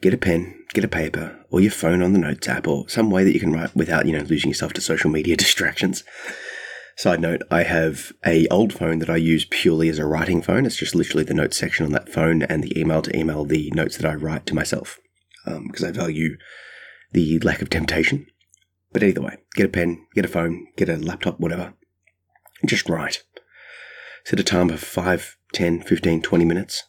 Get 0.02 0.14
a 0.14 0.18
pen, 0.18 0.64
get 0.74 0.84
a 0.84 0.88
paper, 0.88 1.44
or 1.50 1.60
your 1.60 1.72
phone 1.72 2.02
on 2.02 2.14
the 2.14 2.20
notes 2.20 2.48
app, 2.48 2.68
or 2.68 2.88
some 2.90 3.12
way 3.12 3.24
that 3.24 3.34
you 3.34 3.40
can 3.40 3.54
write 3.54 3.76
without, 3.76 4.06
you 4.06 4.14
know, 4.14 4.24
losing 4.24 4.50
yourself 4.50 4.74
to 4.74 4.82
social 4.82 5.12
media 5.12 5.36
distractions. 5.38 6.04
Side 6.98 7.22
note, 7.22 7.42
I 7.50 7.64
have 7.64 8.12
a 8.26 8.48
old 8.50 8.74
phone 8.74 9.00
that 9.00 9.10
I 9.10 9.16
use 9.16 9.46
purely 9.50 9.90
as 9.90 9.98
a 9.98 10.06
writing 10.06 10.42
phone. 10.42 10.66
It's 10.66 10.76
just 10.76 10.94
literally 10.94 11.24
the 11.24 11.34
notes 11.34 11.58
section 11.58 11.86
on 11.86 11.92
that 11.94 12.10
phone 12.10 12.44
and 12.44 12.64
the 12.64 12.80
email 12.80 13.02
to 13.02 13.18
email 13.18 13.46
the 13.46 13.72
notes 13.72 13.98
that 13.98 14.10
I 14.10 14.14
write 14.14 14.46
to 14.48 14.56
myself 14.56 15.00
because 15.46 15.84
um, 15.84 15.90
I 15.90 15.92
value 15.92 16.38
the 17.12 17.40
lack 17.40 17.62
of 17.62 17.70
temptation. 17.70 18.28
But 18.92 19.04
either 19.04 19.22
way, 19.22 19.38
get 19.56 19.66
a 19.66 19.70
pen, 19.70 20.06
get 20.16 20.26
a 20.26 20.28
phone, 20.28 20.68
get 20.76 20.90
a 20.90 20.98
laptop, 20.98 21.40
whatever, 21.40 21.74
just 22.66 22.90
write. 22.90 23.24
Set 24.24 24.40
a 24.40 24.44
time 24.44 24.70
of 24.70 24.80
5, 24.80 25.38
10, 25.54 25.82
15, 25.82 26.22
20 26.22 26.46
minutes 26.46 26.84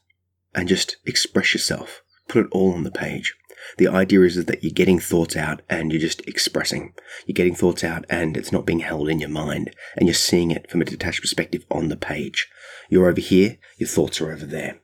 and 0.54 0.68
just 0.68 0.96
express 1.06 1.54
yourself. 1.54 2.02
Put 2.28 2.46
it 2.46 2.52
all 2.52 2.72
on 2.72 2.84
the 2.84 2.90
page. 2.90 3.34
The 3.78 3.88
idea 3.88 4.22
is 4.22 4.44
that 4.44 4.62
you're 4.62 4.72
getting 4.72 4.98
thoughts 4.98 5.36
out 5.36 5.62
and 5.70 5.92
you're 5.92 6.00
just 6.00 6.20
expressing. 6.26 6.94
You're 7.26 7.34
getting 7.34 7.54
thoughts 7.54 7.84
out 7.84 8.04
and 8.10 8.36
it's 8.36 8.52
not 8.52 8.66
being 8.66 8.80
held 8.80 9.08
in 9.08 9.20
your 9.20 9.28
mind 9.30 9.74
and 9.96 10.08
you're 10.08 10.14
seeing 10.14 10.50
it 10.50 10.70
from 10.70 10.82
a 10.82 10.84
detached 10.84 11.20
perspective 11.20 11.64
on 11.70 11.88
the 11.88 11.96
page. 11.96 12.48
You're 12.90 13.08
over 13.08 13.20
here, 13.20 13.58
your 13.78 13.88
thoughts 13.88 14.20
are 14.20 14.32
over 14.32 14.44
there. 14.44 14.80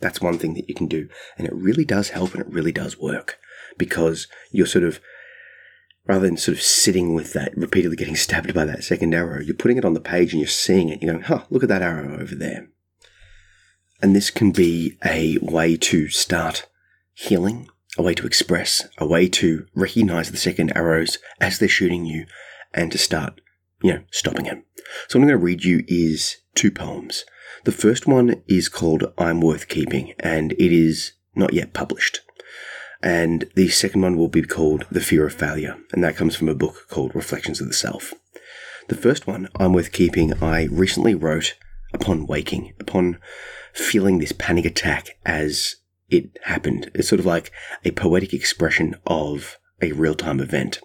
That's 0.00 0.20
one 0.20 0.38
thing 0.38 0.54
that 0.54 0.68
you 0.68 0.74
can 0.74 0.86
do. 0.86 1.08
And 1.36 1.46
it 1.46 1.54
really 1.54 1.84
does 1.84 2.10
help 2.10 2.34
and 2.34 2.42
it 2.42 2.52
really 2.52 2.72
does 2.72 2.98
work 2.98 3.38
because 3.76 4.28
you're 4.50 4.66
sort 4.66 4.84
of, 4.84 5.00
rather 6.10 6.26
than 6.26 6.36
sort 6.36 6.56
of 6.56 6.62
sitting 6.62 7.14
with 7.14 7.32
that, 7.32 7.56
repeatedly 7.56 7.96
getting 7.96 8.16
stabbed 8.16 8.52
by 8.52 8.64
that 8.64 8.84
second 8.84 9.14
arrow, 9.14 9.40
you're 9.40 9.54
putting 9.54 9.78
it 9.78 9.84
on 9.84 9.94
the 9.94 10.00
page 10.00 10.32
and 10.32 10.40
you're 10.40 10.48
seeing 10.48 10.88
it. 10.88 11.02
You're 11.02 11.12
going, 11.12 11.24
huh, 11.24 11.44
look 11.50 11.62
at 11.62 11.68
that 11.68 11.82
arrow 11.82 12.20
over 12.20 12.34
there. 12.34 12.68
And 14.02 14.16
this 14.16 14.30
can 14.30 14.50
be 14.50 14.98
a 15.04 15.38
way 15.38 15.76
to 15.76 16.08
start 16.08 16.66
healing 17.14 17.68
a 17.98 18.02
way 18.02 18.14
to 18.14 18.26
express, 18.26 18.88
a 18.98 19.06
way 19.06 19.28
to 19.28 19.66
recognize 19.74 20.30
the 20.30 20.36
second 20.36 20.72
arrows 20.76 21.18
as 21.40 21.58
they're 21.58 21.68
shooting 21.68 22.04
you 22.04 22.26
and 22.72 22.92
to 22.92 22.98
start, 22.98 23.40
you 23.82 23.92
know, 23.92 24.02
stopping 24.10 24.46
it. 24.46 24.64
So 25.08 25.18
what 25.18 25.24
I'm 25.24 25.28
going 25.28 25.40
to 25.40 25.44
read 25.44 25.64
you 25.64 25.84
is 25.88 26.38
two 26.54 26.70
poems. 26.70 27.24
The 27.64 27.72
first 27.72 28.06
one 28.06 28.42
is 28.46 28.68
called 28.68 29.12
I'm 29.18 29.40
Worth 29.40 29.68
Keeping 29.68 30.14
and 30.20 30.52
it 30.52 30.72
is 30.72 31.12
not 31.34 31.52
yet 31.52 31.72
published. 31.72 32.20
And 33.02 33.50
the 33.54 33.68
second 33.68 34.02
one 34.02 34.16
will 34.16 34.28
be 34.28 34.42
called 34.42 34.86
The 34.90 35.00
Fear 35.00 35.26
of 35.26 35.34
Failure, 35.34 35.76
and 35.92 36.04
that 36.04 36.16
comes 36.16 36.36
from 36.36 36.48
a 36.48 36.54
book 36.54 36.86
called 36.88 37.14
Reflections 37.14 37.60
of 37.60 37.66
the 37.66 37.74
Self. 37.74 38.12
The 38.88 38.94
first 38.94 39.26
one, 39.26 39.48
I'm 39.58 39.72
Worth 39.72 39.92
Keeping, 39.92 40.34
I 40.42 40.64
recently 40.64 41.14
wrote 41.14 41.56
upon 41.94 42.26
waking, 42.26 42.74
upon 42.78 43.18
feeling 43.72 44.18
this 44.18 44.32
panic 44.32 44.64
attack 44.64 45.16
as 45.24 45.76
it 46.10 46.38
happened. 46.42 46.90
It's 46.94 47.08
sort 47.08 47.20
of 47.20 47.26
like 47.26 47.52
a 47.84 47.92
poetic 47.92 48.34
expression 48.34 48.96
of 49.06 49.56
a 49.80 49.92
real 49.92 50.14
time 50.14 50.40
event. 50.40 50.80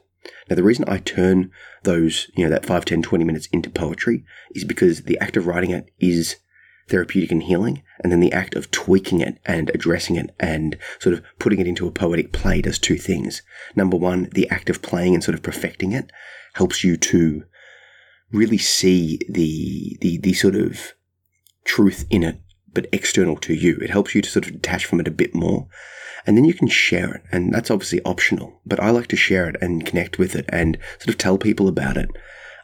Now, 0.50 0.56
the 0.56 0.64
reason 0.64 0.86
I 0.88 1.00
turn 1.00 1.52
those, 1.84 2.30
you 2.36 2.44
know, 2.44 2.50
that 2.52 2.66
5, 2.66 2.86
10, 2.86 3.02
20 3.02 3.24
minutes 3.24 3.48
into 3.48 3.70
poetry 3.70 4.24
is 4.54 4.64
because 4.64 5.04
the 5.04 5.20
act 5.20 5.38
of 5.38 5.48
writing 5.48 5.72
it 5.72 5.92
is 6.00 6.38
therapeutic 6.88 7.32
and 7.32 7.44
healing, 7.44 7.84
and 8.04 8.12
then 8.12 8.20
the 8.20 8.34
act 8.34 8.56
of 8.56 8.72
tweaking 8.72 9.22
it 9.22 9.40
and 9.46 9.72
addressing 9.74 10.16
it 10.16 10.36
and 10.40 10.78
sort 11.00 11.14
of 11.14 11.24
putting 11.40 11.60
it 11.60 11.68
into 11.68 11.88
a 11.88 11.92
poetic 11.92 12.32
play 12.32 12.62
does 12.62 12.78
two 12.78 12.98
things. 12.98 13.42
Number 13.76 13.98
one, 13.98 14.30
the 14.34 14.50
act 14.50 14.70
of 14.70 14.82
playing 14.82 15.14
and 15.14 15.24
sort 15.24 15.36
of 15.36 15.44
perfecting 15.44 15.92
it 15.92 16.12
helps 16.54 16.84
you 16.84 16.98
to 16.98 17.44
really 18.32 18.58
see 18.58 19.20
the 19.30 19.98
the 20.02 20.18
the 20.18 20.34
sort 20.34 20.56
of 20.56 20.94
truth 21.64 22.06
in 22.10 22.24
it 22.24 22.40
but 22.76 22.88
external 22.92 23.38
to 23.38 23.56
you. 23.56 23.78
It 23.78 23.90
helps 23.90 24.14
you 24.14 24.22
to 24.22 24.30
sort 24.30 24.46
of 24.46 24.52
detach 24.52 24.86
from 24.86 25.00
it 25.00 25.08
a 25.08 25.12
bit 25.12 25.34
more. 25.34 25.68
And 26.28 26.38
then 26.38 26.46
you 26.46 26.54
can 26.54 26.68
share 26.68 27.16
it. 27.16 27.24
And 27.32 27.54
that's 27.54 27.72
obviously 27.72 28.02
optional, 28.04 28.62
but 28.66 28.80
I 28.80 28.92
like 28.92 29.08
to 29.08 29.16
share 29.16 29.48
it 29.48 29.56
and 29.62 29.86
connect 29.86 30.20
with 30.20 30.36
it 30.36 30.46
and 30.50 30.78
sort 31.00 31.10
of 31.10 31.18
tell 31.18 31.38
people 31.38 31.68
about 31.68 31.98
it. 31.98 32.10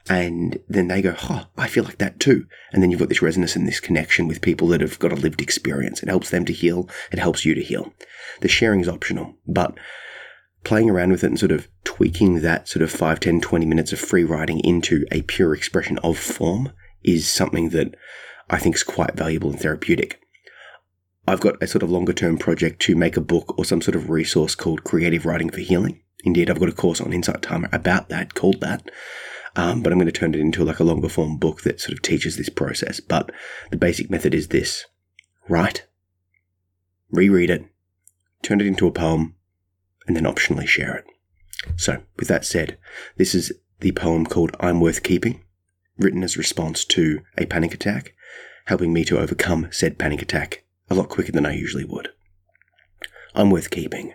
And 0.10 0.60
then 0.68 0.88
they 0.88 1.02
go, 1.02 1.16
oh, 1.24 1.46
I 1.58 1.68
feel 1.68 1.84
like 1.84 2.00
that 2.00 2.20
too. 2.20 2.48
And 2.72 2.82
then 2.82 2.90
you've 2.90 3.00
got 3.00 3.10
this 3.10 3.22
resonance 3.22 3.56
and 3.56 3.68
this 3.68 3.80
connection 3.80 4.28
with 4.28 4.42
people 4.42 4.68
that 4.70 4.82
have 4.82 5.00
got 5.00 5.12
a 5.12 5.16
lived 5.16 5.42
experience. 5.42 6.02
It 6.02 6.10
helps 6.10 6.30
them 6.30 6.46
to 6.46 6.54
heal. 6.54 6.90
It 7.12 7.20
helps 7.20 7.46
you 7.46 7.54
to 7.54 7.64
heal. 7.64 7.94
The 8.42 8.48
sharing 8.48 8.82
is 8.82 8.90
optional, 8.90 9.36
but 9.48 9.78
playing 10.64 10.90
around 10.90 11.12
with 11.12 11.24
it 11.24 11.28
and 11.28 11.40
sort 11.40 11.52
of 11.52 11.68
tweaking 11.84 12.42
that 12.42 12.68
sort 12.68 12.84
of 12.84 12.92
5, 12.92 13.20
10, 13.20 13.42
20 13.42 13.66
minutes 13.66 13.94
of 13.94 14.00
free 14.00 14.24
writing 14.24 14.60
into 14.60 15.06
a 15.12 15.22
pure 15.24 15.54
expression 15.54 15.98
of 16.00 16.18
form 16.18 16.72
is 17.04 17.28
something 17.28 17.70
that 17.70 17.96
I 18.50 18.58
think 18.58 18.76
is 18.76 18.84
quite 18.84 19.16
valuable 19.16 19.50
and 19.50 19.60
therapeutic. 19.60 20.20
I've 21.28 21.40
got 21.40 21.62
a 21.62 21.68
sort 21.68 21.84
of 21.84 21.92
longer 21.92 22.14
term 22.14 22.38
project 22.38 22.82
to 22.84 22.96
make 22.96 23.16
a 23.16 23.22
book 23.22 23.58
or 23.58 23.66
some 23.66 23.82
sort 23.82 23.96
of 23.96 24.10
resource 24.10 24.56
called 24.56 24.84
Creative 24.84 25.26
Writing 25.26 25.50
for 25.50 25.60
Healing. 25.60 26.02
Indeed, 26.24 26.50
I've 26.50 26.60
got 26.60 26.70
a 26.70 26.74
course 26.74 27.02
on 27.02 27.14
Insight 27.14 27.42
Timer 27.42 27.70
about 27.72 28.10
that, 28.10 28.34
called 28.34 28.62
that. 28.62 28.90
Um, 29.56 29.82
but 29.82 29.92
I'm 29.92 30.00
going 30.00 30.06
to 30.06 30.12
turn 30.12 30.34
it 30.34 30.40
into 30.40 30.64
like 30.64 30.80
a 30.80 30.84
longer 30.84 31.10
form 31.10 31.38
book 31.38 31.62
that 31.62 31.82
sort 31.82 31.94
of 31.94 32.02
teaches 32.02 32.38
this 32.38 32.50
process. 32.50 33.00
But 33.00 33.32
the 33.70 33.78
basic 33.78 34.10
method 34.10 34.34
is 34.34 34.48
this 34.48 34.86
write, 35.50 35.86
reread 37.10 37.50
it, 37.50 37.66
turn 38.42 38.62
it 38.62 38.68
into 38.68 38.88
a 38.88 38.92
poem, 38.92 39.36
and 40.08 40.16
then 40.16 40.24
optionally 40.24 40.68
share 40.68 40.96
it. 40.96 41.06
So, 41.76 42.02
with 42.18 42.28
that 42.30 42.46
said, 42.46 42.78
this 43.18 43.36
is 43.36 43.52
the 43.82 43.92
poem 43.92 44.26
called 44.26 44.56
I'm 44.60 44.80
Worth 44.80 45.04
Keeping, 45.04 45.44
written 45.98 46.24
as 46.24 46.38
response 46.38 46.86
to 46.86 47.22
a 47.38 47.46
panic 47.46 47.74
attack 47.74 48.14
helping 48.66 48.94
me 48.94 49.04
to 49.04 49.20
overcome 49.20 49.68
said 49.72 49.98
panic 49.98 50.22
attack 50.22 50.64
a 50.90 50.96
lot 50.96 51.10
quicker 51.10 51.32
than 51.32 51.46
I 51.46 51.54
usually 51.54 51.86
would. 51.86 52.10
I'm 53.34 53.50
worth 53.50 53.70
keeping. 53.70 54.14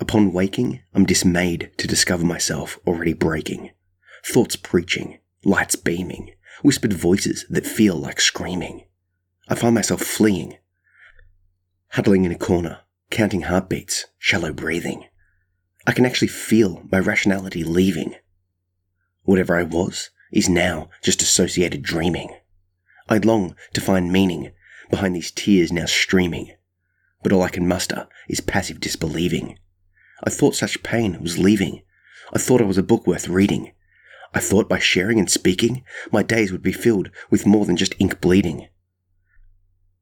Upon 0.00 0.32
waking, 0.32 0.82
I'm 0.94 1.04
dismayed 1.04 1.70
to 1.78 1.86
discover 1.86 2.24
myself 2.24 2.78
already 2.86 3.12
breaking. 3.12 3.70
Thoughts 4.24 4.56
preaching, 4.56 5.18
lights 5.44 5.76
beaming, 5.76 6.32
whispered 6.62 6.92
voices 6.92 7.44
that 7.50 7.66
feel 7.66 7.96
like 7.96 8.20
screaming. 8.20 8.84
I 9.48 9.54
find 9.54 9.74
myself 9.74 10.02
fleeing, 10.02 10.58
huddling 11.88 12.24
in 12.24 12.32
a 12.32 12.38
corner, 12.38 12.80
counting 13.10 13.42
heartbeats, 13.42 14.06
shallow 14.18 14.52
breathing. 14.52 15.04
I 15.86 15.92
can 15.92 16.06
actually 16.06 16.28
feel 16.28 16.86
my 16.90 16.98
rationality 17.00 17.64
leaving. 17.64 18.14
Whatever 19.24 19.56
I 19.56 19.64
was 19.64 20.10
is 20.30 20.48
now 20.48 20.88
just 21.02 21.20
associated 21.20 21.82
dreaming. 21.82 22.34
I 23.08 23.18
long 23.18 23.56
to 23.74 23.80
find 23.80 24.12
meaning 24.12 24.52
behind 24.88 25.16
these 25.16 25.32
tears 25.32 25.72
now 25.72 25.86
streaming, 25.86 26.54
but 27.22 27.32
all 27.32 27.42
I 27.42 27.48
can 27.48 27.66
muster 27.66 28.08
is 28.28 28.40
passive 28.40 28.80
disbelieving. 28.80 29.58
I 30.24 30.30
thought 30.30 30.54
such 30.54 30.82
pain 30.82 31.20
was 31.20 31.38
leaving. 31.38 31.82
I 32.32 32.38
thought 32.38 32.60
I 32.60 32.64
was 32.64 32.78
a 32.78 32.82
book 32.82 33.06
worth 33.06 33.28
reading. 33.28 33.72
I 34.34 34.40
thought 34.40 34.68
by 34.68 34.78
sharing 34.78 35.18
and 35.18 35.30
speaking, 35.30 35.84
my 36.10 36.22
days 36.22 36.52
would 36.52 36.62
be 36.62 36.72
filled 36.72 37.10
with 37.30 37.46
more 37.46 37.66
than 37.66 37.76
just 37.76 37.94
ink 37.98 38.20
bleeding. 38.20 38.68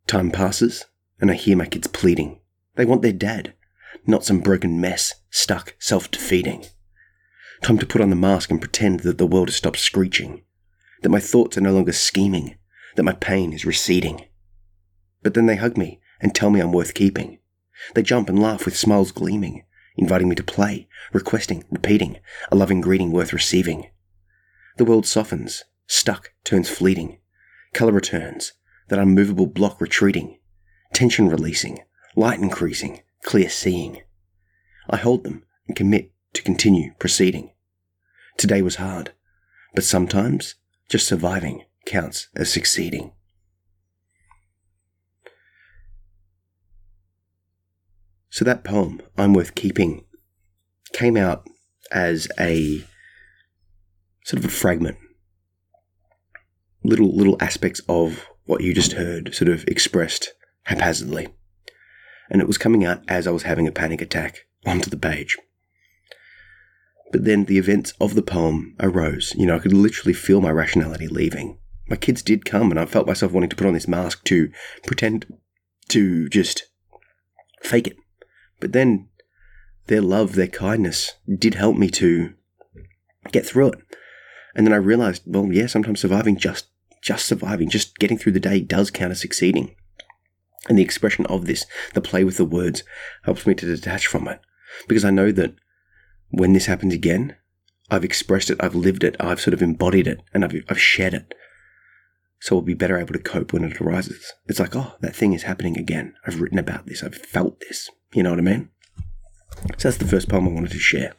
Time 0.07 0.31
passes, 0.31 0.87
and 1.21 1.31
I 1.31 1.35
hear 1.35 1.57
my 1.57 1.67
kids 1.67 1.89
pleading. 1.89 2.41
They 2.77 2.85
want 2.85 3.03
their 3.03 3.13
dad, 3.13 3.55
not 4.07 4.25
some 4.25 4.41
broken 4.41 4.81
mess, 4.81 5.15
stuck, 5.31 5.75
self 5.79 6.11
defeating. 6.11 6.65
Time 7.63 7.79
to 7.79 7.87
put 7.87 8.01
on 8.01 8.11
the 8.11 8.17
mask 8.17 8.51
and 8.51 8.61
pretend 8.61 9.01
that 9.01 9.19
the 9.19 9.27
world 9.27 9.49
has 9.49 9.57
stopped 9.57 9.79
screeching, 9.79 10.43
that 11.03 11.11
my 11.11 11.21
thoughts 11.21 11.59
are 11.59 11.63
no 11.63 11.73
longer 11.73 11.93
scheming, 11.93 12.57
that 12.97 13.03
my 13.03 13.13
pain 13.13 13.53
is 13.53 13.67
receding. 13.67 14.25
But 15.23 15.35
then 15.35 15.47
they 15.47 15.57
hug 15.57 15.77
me 15.77 16.01
and 16.21 16.35
tell 16.35 16.51
me 16.51 16.61
I'm 16.61 16.73
worth 16.73 16.95
keeping. 16.95 17.39
They 17.95 18.03
jump 18.03 18.29
and 18.29 18.41
laugh 18.41 18.65
with 18.65 18.77
smiles 18.77 19.13
gleaming, 19.13 19.65
inviting 19.97 20.29
me 20.29 20.37
to 20.37 20.43
play, 20.43 20.89
requesting, 21.13 21.65
repeating, 21.71 22.19
a 22.51 22.57
loving 22.57 22.81
greeting 22.81 23.11
worth 23.11 23.33
receiving. 23.33 23.91
The 24.77 24.85
world 24.85 25.07
softens, 25.07 25.65
stuck 25.87 26.33
turns 26.45 26.69
fleeting. 26.69 27.19
colour 27.73 27.93
returns, 27.93 28.53
that 28.89 28.99
unmovable 28.99 29.47
block 29.47 29.81
retreating, 29.81 30.39
tension 30.93 31.29
releasing, 31.29 31.79
light 32.17 32.41
increasing, 32.41 33.03
clear 33.23 33.49
seeing. 33.49 34.03
I 34.89 34.97
hold 34.97 35.25
them 35.25 35.45
and 35.67 35.77
commit 35.77 36.13
to 36.35 36.43
continue 36.43 36.93
proceeding. 36.99 37.51
Today 38.37 38.63
was 38.63 38.77
hard, 38.77 39.13
but 39.75 39.85
sometimes 39.85 40.57
just 40.89 41.07
surviving 41.07 41.65
counts 41.87 42.29
as 42.35 42.53
succeeding. 42.53 43.13
So 48.31 48.45
that 48.45 48.65
poem, 48.65 49.03
I'm 49.19 49.33
Worth 49.35 49.55
Keeping, 49.55 50.05
came 50.93 51.17
out 51.17 51.49
as 51.91 52.29
a 52.39 52.85
sort 54.31 54.45
of 54.45 54.45
a 54.45 54.55
fragment. 54.55 54.97
Little 56.85 57.15
little 57.15 57.37
aspects 57.41 57.81
of 57.89 58.29
what 58.45 58.63
you 58.63 58.73
just 58.73 58.93
heard 58.93 59.35
sort 59.35 59.49
of 59.49 59.65
expressed 59.67 60.35
haphazardly. 60.63 61.29
And 62.31 62.41
it 62.41 62.47
was 62.47 62.57
coming 62.57 62.85
out 62.85 63.03
as 63.09 63.27
I 63.27 63.33
was 63.33 63.43
having 63.43 63.67
a 63.67 63.73
panic 63.73 64.01
attack 64.01 64.47
onto 64.65 64.89
the 64.89 64.97
page. 64.97 65.37
But 67.11 67.25
then 67.25 67.47
the 67.47 67.59
events 67.59 67.93
of 68.01 68.15
the 68.15 68.23
poem 68.23 68.77
arose. 68.79 69.35
You 69.37 69.47
know, 69.47 69.57
I 69.57 69.59
could 69.59 69.73
literally 69.73 70.13
feel 70.13 70.41
my 70.41 70.53
rationality 70.53 71.09
leaving. 71.09 71.59
My 71.89 71.97
kids 71.97 72.23
did 72.23 72.45
come, 72.45 72.71
and 72.71 72.79
I 72.79 72.87
felt 72.87 73.09
myself 73.09 73.33
wanting 73.33 73.51
to 73.51 73.57
put 73.57 73.67
on 73.67 73.75
this 73.75 73.89
mask 73.89 74.23
to 74.27 74.53
pretend 74.87 75.27
to 75.89 76.29
just 76.29 76.69
fake 77.63 77.89
it. 77.89 77.97
But 78.61 78.71
then 78.71 79.09
their 79.89 80.01
love, 80.01 80.37
their 80.37 80.47
kindness 80.47 81.15
did 81.29 81.55
help 81.55 81.77
me 81.77 81.89
to 81.91 82.35
get 83.33 83.45
through 83.45 83.73
it. 83.73 83.81
And 84.55 84.67
then 84.67 84.73
I 84.73 84.77
realized, 84.77 85.23
well, 85.27 85.53
yeah, 85.53 85.67
sometimes 85.67 86.01
surviving 86.01 86.37
just 86.37 86.67
just 87.03 87.27
surviving, 87.27 87.69
just 87.69 87.99
getting 87.99 88.19
through 88.19 88.33
the 88.33 88.41
day 88.41 88.61
does 88.61 88.91
count 88.91 89.13
as 89.13 89.21
succeeding. 89.21 89.75
And 90.69 90.79
the 90.79 90.83
expression 90.83 91.27
of 91.27 91.47
this, 91.47 91.65
the 91.95 92.01
play 92.01 92.25
with 92.25 92.37
the 92.37 92.45
words, 92.45 92.83
helps 93.23 93.47
me 93.47 93.55
to 93.55 93.67
detach 93.67 94.07
from 94.07 94.29
it. 94.29 94.41
Because 94.87 95.05
I 95.05 95.11
know 95.11 95.33
that 95.33 95.55
when 96.29 96.53
this 96.53 96.67
happens 96.67 96.95
again, 96.95 97.37
I've 97.91 98.05
expressed 98.05 98.51
it, 98.51 98.63
I've 98.63 98.75
lived 98.75 99.03
it, 99.03 99.17
I've 99.19 99.41
sort 99.41 99.55
of 99.55 99.63
embodied 99.63 100.07
it, 100.07 100.21
and 100.33 100.45
I've, 100.45 100.55
I've 100.69 100.81
shared 100.81 101.15
it. 101.15 101.35
So 102.39 102.57
I'll 102.57 102.63
be 102.63 102.75
better 102.75 102.99
able 102.99 103.15
to 103.15 103.19
cope 103.19 103.53
when 103.53 103.65
it 103.65 103.81
arises. 103.81 104.33
It's 104.47 104.61
like, 104.61 104.77
oh, 104.77 104.95
that 105.01 105.17
thing 105.17 105.33
is 105.33 105.43
happening 105.45 105.77
again. 105.77 106.15
I've 106.27 106.41
written 106.41 106.59
about 106.59 106.87
this, 106.87 107.03
I've 107.03 107.17
felt 107.17 107.61
this. 107.61 107.91
You 108.13 108.23
know 108.23 108.31
what 108.31 108.39
I 108.39 108.43
mean? 108.43 108.69
So 109.79 109.89
that's 109.89 109.97
the 109.97 110.07
first 110.07 110.29
poem 110.29 110.47
I 110.47 110.53
wanted 110.53 110.71
to 110.73 110.79
share 110.79 111.15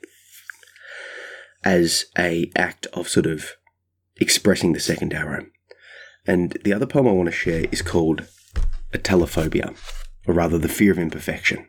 as 1.63 2.05
a 2.17 2.51
act 2.55 2.87
of 2.87 3.07
sort 3.07 3.25
of 3.25 3.51
expressing 4.17 4.73
the 4.73 4.79
second 4.79 5.13
arrow. 5.13 5.45
And 6.25 6.57
the 6.63 6.73
other 6.73 6.85
poem 6.85 7.07
I 7.07 7.11
want 7.11 7.27
to 7.27 7.31
share 7.31 7.65
is 7.71 7.81
called 7.81 8.27
Atelophobia, 8.93 9.75
or 10.27 10.33
rather 10.33 10.57
the 10.57 10.69
fear 10.69 10.91
of 10.91 10.99
imperfection. 10.99 11.67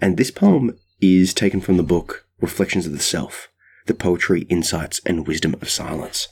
And 0.00 0.16
this 0.16 0.30
poem 0.30 0.78
is 1.00 1.32
taken 1.32 1.60
from 1.60 1.76
the 1.76 1.82
book 1.82 2.26
Reflections 2.40 2.86
of 2.86 2.92
the 2.92 2.98
Self, 2.98 3.48
the 3.86 3.94
poetry, 3.94 4.42
insights, 4.42 5.00
and 5.06 5.26
wisdom 5.26 5.54
of 5.60 5.70
silence. 5.70 6.28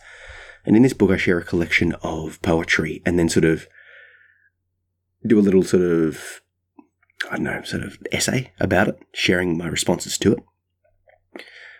And 0.64 0.76
in 0.76 0.82
this 0.82 0.92
book, 0.92 1.10
I 1.10 1.16
share 1.16 1.38
a 1.38 1.44
collection 1.44 1.94
of 2.02 2.40
poetry 2.42 3.02
and 3.06 3.18
then 3.18 3.28
sort 3.28 3.44
of 3.44 3.66
do 5.26 5.38
a 5.38 5.40
little 5.40 5.62
sort 5.62 5.82
of 5.82 6.42
I 7.30 7.36
don't 7.36 7.44
know, 7.44 7.62
sort 7.62 7.82
of 7.82 7.98
essay 8.12 8.52
about 8.60 8.88
it, 8.88 9.02
sharing 9.12 9.56
my 9.56 9.66
responses 9.66 10.18
to 10.18 10.32
it. 10.32 10.38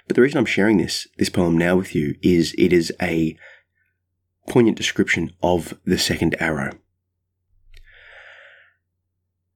But 0.06 0.16
the 0.16 0.22
reason 0.22 0.38
I'm 0.38 0.46
sharing 0.46 0.78
this, 0.78 1.06
this 1.18 1.30
poem 1.30 1.58
now 1.58 1.76
with 1.76 1.94
you 1.94 2.14
is 2.22 2.54
it 2.56 2.72
is 2.72 2.92
a 3.00 3.36
poignant 4.48 4.76
description 4.76 5.32
of 5.42 5.74
the 5.84 5.98
second 5.98 6.36
arrow. 6.38 6.72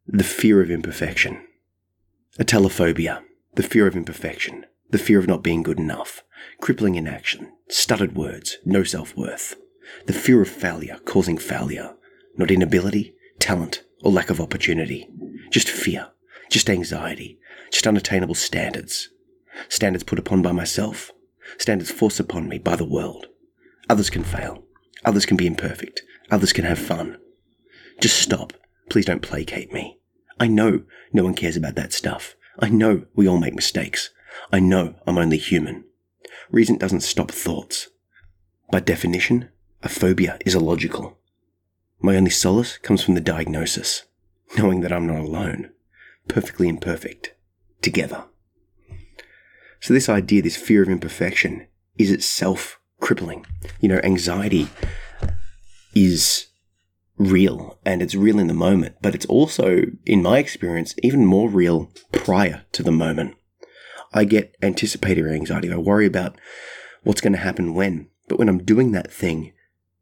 The 0.06 0.24
fear 0.24 0.60
of 0.60 0.70
imperfection. 0.70 1.46
Atelophobia. 2.38 3.22
The 3.54 3.62
fear 3.62 3.86
of 3.86 3.94
imperfection. 3.94 4.66
The 4.90 4.98
fear 4.98 5.20
of 5.20 5.28
not 5.28 5.44
being 5.44 5.62
good 5.62 5.78
enough. 5.78 6.24
Crippling 6.60 6.96
inaction. 6.96 7.52
Stuttered 7.68 8.16
words. 8.16 8.58
No 8.64 8.82
self-worth. 8.82 9.54
The 10.06 10.12
fear 10.12 10.42
of 10.42 10.48
failure 10.48 10.98
causing 11.04 11.38
failure. 11.38 11.94
Not 12.36 12.50
inability, 12.50 13.14
talent, 13.38 13.84
or 14.02 14.10
lack 14.10 14.30
of 14.30 14.40
opportunity. 14.40 15.08
Just 15.50 15.68
fear, 15.68 16.08
just 16.48 16.70
anxiety, 16.70 17.38
just 17.70 17.86
unattainable 17.86 18.34
standards. 18.34 19.10
Standards 19.68 20.04
put 20.04 20.18
upon 20.18 20.42
by 20.42 20.52
myself, 20.52 21.10
standards 21.58 21.90
forced 21.90 22.20
upon 22.20 22.48
me 22.48 22.58
by 22.58 22.76
the 22.76 22.84
world. 22.84 23.26
Others 23.88 24.10
can 24.10 24.24
fail, 24.24 24.64
others 25.04 25.26
can 25.26 25.36
be 25.36 25.46
imperfect, 25.46 26.02
others 26.30 26.52
can 26.52 26.64
have 26.64 26.78
fun. 26.78 27.18
Just 28.00 28.18
stop. 28.18 28.52
Please 28.88 29.04
don't 29.04 29.22
placate 29.22 29.72
me. 29.72 29.98
I 30.38 30.46
know 30.46 30.82
no 31.12 31.22
one 31.22 31.34
cares 31.34 31.56
about 31.56 31.74
that 31.76 31.92
stuff. 31.92 32.34
I 32.58 32.68
know 32.68 33.04
we 33.14 33.28
all 33.28 33.38
make 33.38 33.54
mistakes. 33.54 34.10
I 34.52 34.58
know 34.58 34.94
I'm 35.06 35.18
only 35.18 35.36
human. 35.36 35.84
Reason 36.50 36.76
doesn't 36.76 37.02
stop 37.02 37.30
thoughts. 37.30 37.88
By 38.72 38.80
definition, 38.80 39.50
a 39.82 39.88
phobia 39.88 40.38
is 40.44 40.54
illogical. 40.54 41.18
My 42.00 42.16
only 42.16 42.30
solace 42.30 42.78
comes 42.78 43.02
from 43.02 43.14
the 43.14 43.20
diagnosis 43.20 44.04
knowing 44.56 44.80
that 44.80 44.92
I'm 44.92 45.06
not 45.06 45.20
alone, 45.20 45.70
perfectly 46.28 46.68
imperfect, 46.68 47.34
together. 47.82 48.24
So, 49.80 49.94
this 49.94 50.08
idea, 50.08 50.42
this 50.42 50.56
fear 50.56 50.82
of 50.82 50.88
imperfection, 50.88 51.66
is 51.98 52.10
itself 52.10 52.78
crippling. 53.00 53.46
You 53.80 53.88
know, 53.88 54.00
anxiety 54.02 54.68
is 55.94 56.46
real 57.16 57.78
and 57.84 58.02
it's 58.02 58.14
real 58.14 58.38
in 58.38 58.46
the 58.46 58.54
moment, 58.54 58.96
but 59.02 59.14
it's 59.14 59.26
also, 59.26 59.82
in 60.06 60.22
my 60.22 60.38
experience, 60.38 60.94
even 61.02 61.24
more 61.24 61.48
real 61.48 61.90
prior 62.12 62.64
to 62.72 62.82
the 62.82 62.92
moment. 62.92 63.36
I 64.12 64.24
get 64.24 64.56
anticipatory 64.62 65.34
anxiety. 65.34 65.72
I 65.72 65.76
worry 65.76 66.06
about 66.06 66.36
what's 67.02 67.20
going 67.20 67.32
to 67.32 67.38
happen 67.38 67.74
when. 67.74 68.08
But 68.28 68.38
when 68.38 68.48
I'm 68.48 68.64
doing 68.64 68.92
that 68.92 69.12
thing, 69.12 69.52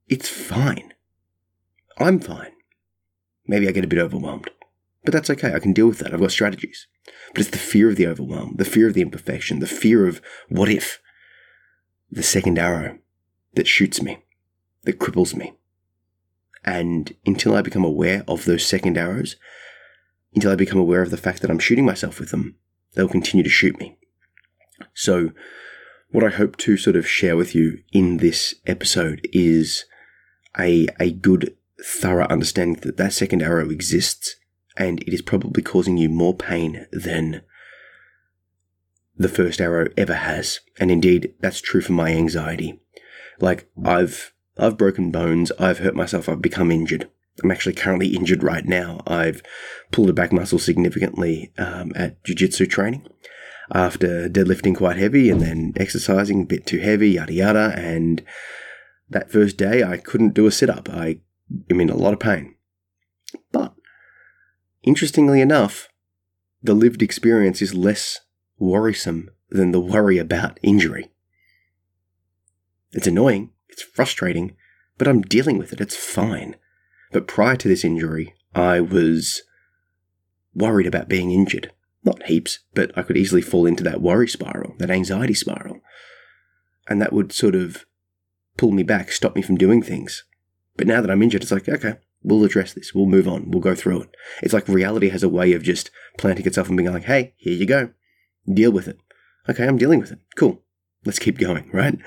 it's 0.08 0.28
fine. 0.28 0.92
I'm 1.98 2.20
fine. 2.20 2.52
Maybe 3.46 3.68
I 3.68 3.72
get 3.72 3.84
a 3.84 3.88
bit 3.88 3.98
overwhelmed. 3.98 4.50
But 5.04 5.12
that's 5.12 5.30
okay. 5.30 5.54
I 5.54 5.58
can 5.60 5.72
deal 5.72 5.88
with 5.88 5.98
that. 6.00 6.12
I've 6.12 6.20
got 6.20 6.32
strategies. 6.32 6.86
But 7.32 7.42
it's 7.42 7.50
the 7.50 7.58
fear 7.58 7.88
of 7.90 7.96
the 7.96 8.06
overwhelm, 8.06 8.54
the 8.56 8.64
fear 8.64 8.88
of 8.88 8.94
the 8.94 9.02
imperfection, 9.02 9.60
the 9.60 9.66
fear 9.66 10.06
of 10.06 10.20
what 10.48 10.68
if, 10.68 11.00
the 12.10 12.22
second 12.22 12.58
arrow 12.58 12.98
that 13.54 13.66
shoots 13.66 14.02
me, 14.02 14.18
that 14.84 14.98
cripples 14.98 15.34
me. 15.34 15.54
And 16.64 17.14
until 17.24 17.54
I 17.54 17.62
become 17.62 17.84
aware 17.84 18.24
of 18.26 18.44
those 18.44 18.66
second 18.66 18.98
arrows, 18.98 19.36
until 20.34 20.52
I 20.52 20.56
become 20.56 20.78
aware 20.78 21.02
of 21.02 21.10
the 21.10 21.16
fact 21.16 21.42
that 21.42 21.50
I'm 21.50 21.58
shooting 21.58 21.84
myself 21.84 22.18
with 22.18 22.30
them, 22.30 22.56
they'll 22.94 23.08
continue 23.08 23.44
to 23.44 23.50
shoot 23.50 23.78
me. 23.78 23.96
So, 24.94 25.30
what 26.10 26.24
I 26.24 26.30
hope 26.30 26.56
to 26.58 26.76
sort 26.76 26.96
of 26.96 27.06
share 27.06 27.36
with 27.36 27.54
you 27.54 27.80
in 27.92 28.16
this 28.18 28.54
episode 28.66 29.26
is 29.32 29.84
a, 30.58 30.88
a 30.98 31.12
good 31.12 31.54
thorough 31.84 32.26
understanding 32.28 32.80
that 32.82 32.96
that 32.96 33.12
second 33.12 33.42
arrow 33.42 33.68
exists 33.70 34.36
and 34.78 35.02
it 35.02 35.12
is 35.12 35.22
probably 35.22 35.62
causing 35.62 35.96
you 35.96 36.08
more 36.08 36.34
pain 36.34 36.86
than 36.92 37.42
the 39.16 39.28
first 39.28 39.60
arrow 39.60 39.88
ever 39.96 40.14
has. 40.14 40.60
And 40.78 40.90
indeed, 40.90 41.34
that's 41.40 41.60
true 41.60 41.80
for 41.80 41.92
my 41.92 42.10
anxiety. 42.10 42.80
Like 43.40 43.68
I've 43.84 44.32
I've 44.56 44.78
broken 44.78 45.10
bones, 45.10 45.52
I've 45.58 45.78
hurt 45.78 45.94
myself, 45.94 46.28
I've 46.28 46.42
become 46.42 46.70
injured. 46.70 47.10
I'm 47.42 47.50
actually 47.50 47.74
currently 47.74 48.08
injured 48.08 48.42
right 48.42 48.64
now. 48.64 49.00
I've 49.06 49.42
pulled 49.92 50.10
a 50.10 50.12
back 50.12 50.32
muscle 50.32 50.58
significantly 50.58 51.52
um, 51.56 51.92
at 51.94 52.22
jiu-jitsu 52.24 52.66
training 52.66 53.06
after 53.72 54.28
deadlifting 54.28 54.76
quite 54.76 54.96
heavy 54.96 55.30
and 55.30 55.40
then 55.40 55.72
exercising 55.76 56.42
a 56.42 56.46
bit 56.46 56.66
too 56.66 56.78
heavy, 56.78 57.10
yada 57.10 57.32
yada. 57.32 57.74
And 57.76 58.24
that 59.08 59.30
first 59.30 59.56
day, 59.56 59.84
I 59.84 59.98
couldn't 59.98 60.34
do 60.34 60.46
a 60.46 60.50
sit 60.50 60.70
up. 60.70 60.88
I 60.88 61.20
I'm 61.70 61.80
in 61.80 61.90
a 61.90 61.96
lot 61.96 62.12
of 62.12 62.20
pain. 62.20 62.54
But 63.52 63.74
interestingly 64.82 65.40
enough, 65.40 65.88
the 66.62 66.74
lived 66.74 67.02
experience 67.02 67.62
is 67.62 67.74
less 67.74 68.20
worrisome 68.58 69.30
than 69.50 69.72
the 69.72 69.80
worry 69.80 70.18
about 70.18 70.58
injury. 70.62 71.10
It's 72.92 73.06
annoying, 73.06 73.50
it's 73.68 73.82
frustrating, 73.82 74.56
but 74.96 75.08
I'm 75.08 75.22
dealing 75.22 75.58
with 75.58 75.72
it, 75.72 75.80
it's 75.80 75.96
fine. 75.96 76.56
But 77.12 77.28
prior 77.28 77.56
to 77.56 77.68
this 77.68 77.84
injury, 77.84 78.34
I 78.54 78.80
was 78.80 79.42
worried 80.54 80.86
about 80.86 81.08
being 81.08 81.30
injured. 81.30 81.72
Not 82.04 82.24
heaps, 82.24 82.60
but 82.74 82.96
I 82.96 83.02
could 83.02 83.16
easily 83.16 83.42
fall 83.42 83.66
into 83.66 83.84
that 83.84 84.00
worry 84.00 84.28
spiral, 84.28 84.74
that 84.78 84.90
anxiety 84.90 85.34
spiral. 85.34 85.80
And 86.88 87.00
that 87.02 87.12
would 87.12 87.32
sort 87.32 87.54
of 87.54 87.84
pull 88.56 88.72
me 88.72 88.82
back, 88.82 89.12
stop 89.12 89.36
me 89.36 89.42
from 89.42 89.56
doing 89.56 89.82
things. 89.82 90.24
But 90.76 90.86
now 90.86 91.00
that 91.00 91.10
I'm 91.10 91.22
injured, 91.22 91.42
it's 91.42 91.52
like, 91.52 91.68
okay, 91.68 91.96
we'll 92.22 92.44
address 92.44 92.72
this. 92.72 92.94
We'll 92.94 93.06
move 93.06 93.28
on. 93.28 93.50
We'll 93.50 93.60
go 93.60 93.74
through 93.74 94.02
it. 94.02 94.10
It's 94.42 94.54
like 94.54 94.68
reality 94.68 95.08
has 95.10 95.22
a 95.22 95.28
way 95.28 95.52
of 95.52 95.62
just 95.62 95.90
planting 96.18 96.46
itself 96.46 96.68
and 96.68 96.76
being 96.76 96.92
like, 96.92 97.04
hey, 97.04 97.34
here 97.36 97.54
you 97.54 97.66
go. 97.66 97.90
Deal 98.52 98.72
with 98.72 98.88
it. 98.88 98.98
Okay, 99.48 99.66
I'm 99.66 99.78
dealing 99.78 100.00
with 100.00 100.12
it. 100.12 100.18
Cool. 100.36 100.62
Let's 101.04 101.18
keep 101.18 101.38
going, 101.38 101.70
right? 101.72 101.98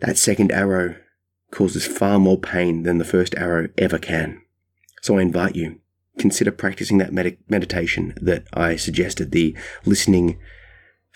That 0.00 0.18
second 0.18 0.52
arrow 0.52 0.96
causes 1.50 1.86
far 1.86 2.18
more 2.18 2.38
pain 2.38 2.82
than 2.82 2.98
the 2.98 3.04
first 3.04 3.34
arrow 3.36 3.68
ever 3.78 3.98
can. 3.98 4.42
So 5.02 5.18
I 5.18 5.22
invite 5.22 5.56
you, 5.56 5.80
consider 6.18 6.50
practicing 6.50 6.98
that 6.98 7.12
med- 7.12 7.38
meditation 7.48 8.14
that 8.20 8.46
I 8.52 8.76
suggested, 8.76 9.32
the 9.32 9.56
listening, 9.84 10.38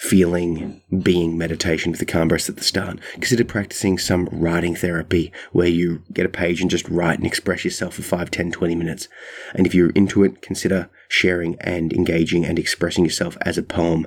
feeling, 0.00 0.80
being 1.02 1.36
meditation 1.36 1.90
with 1.90 2.00
the 2.00 2.06
calm 2.06 2.26
breath 2.26 2.48
at 2.48 2.56
the 2.56 2.64
start. 2.64 2.98
Consider 3.12 3.44
practicing 3.44 3.98
some 3.98 4.30
writing 4.32 4.74
therapy 4.74 5.30
where 5.52 5.68
you 5.68 6.02
get 6.10 6.24
a 6.24 6.30
page 6.30 6.62
and 6.62 6.70
just 6.70 6.88
write 6.88 7.18
and 7.18 7.26
express 7.26 7.66
yourself 7.66 7.96
for 7.96 8.02
5, 8.02 8.30
10, 8.30 8.50
20 8.50 8.74
minutes. 8.74 9.08
And 9.54 9.66
if 9.66 9.74
you're 9.74 9.90
into 9.90 10.24
it, 10.24 10.40
consider 10.40 10.88
sharing 11.08 11.54
and 11.60 11.92
engaging 11.92 12.46
and 12.46 12.58
expressing 12.58 13.04
yourself 13.04 13.36
as 13.42 13.58
a 13.58 13.62
poem 13.62 14.06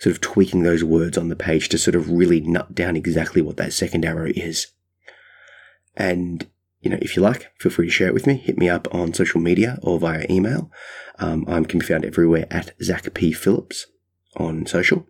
sort 0.00 0.16
of 0.16 0.22
tweaking 0.22 0.62
those 0.62 0.82
words 0.82 1.18
on 1.18 1.28
the 1.28 1.36
page 1.36 1.68
to 1.68 1.78
sort 1.78 1.94
of 1.94 2.10
really 2.10 2.40
nut 2.40 2.74
down 2.74 2.96
exactly 2.96 3.42
what 3.42 3.58
that 3.58 3.74
second 3.74 4.06
arrow 4.06 4.30
is. 4.34 4.68
And, 5.94 6.46
you 6.80 6.88
know, 6.88 6.98
if 7.02 7.16
you 7.16 7.22
like, 7.22 7.52
feel 7.60 7.70
free 7.70 7.88
to 7.88 7.92
share 7.92 8.08
it 8.08 8.14
with 8.14 8.26
me. 8.26 8.38
Hit 8.38 8.56
me 8.56 8.70
up 8.70 8.88
on 8.94 9.12
social 9.12 9.42
media 9.42 9.78
or 9.82 9.98
via 9.98 10.24
email. 10.30 10.70
Um, 11.18 11.44
I 11.46 11.60
can 11.64 11.80
be 11.80 11.86
found 11.86 12.06
everywhere 12.06 12.46
at 12.50 12.72
Zach 12.82 13.12
P. 13.12 13.32
Phillips 13.32 13.88
on 14.34 14.64
social. 14.64 15.06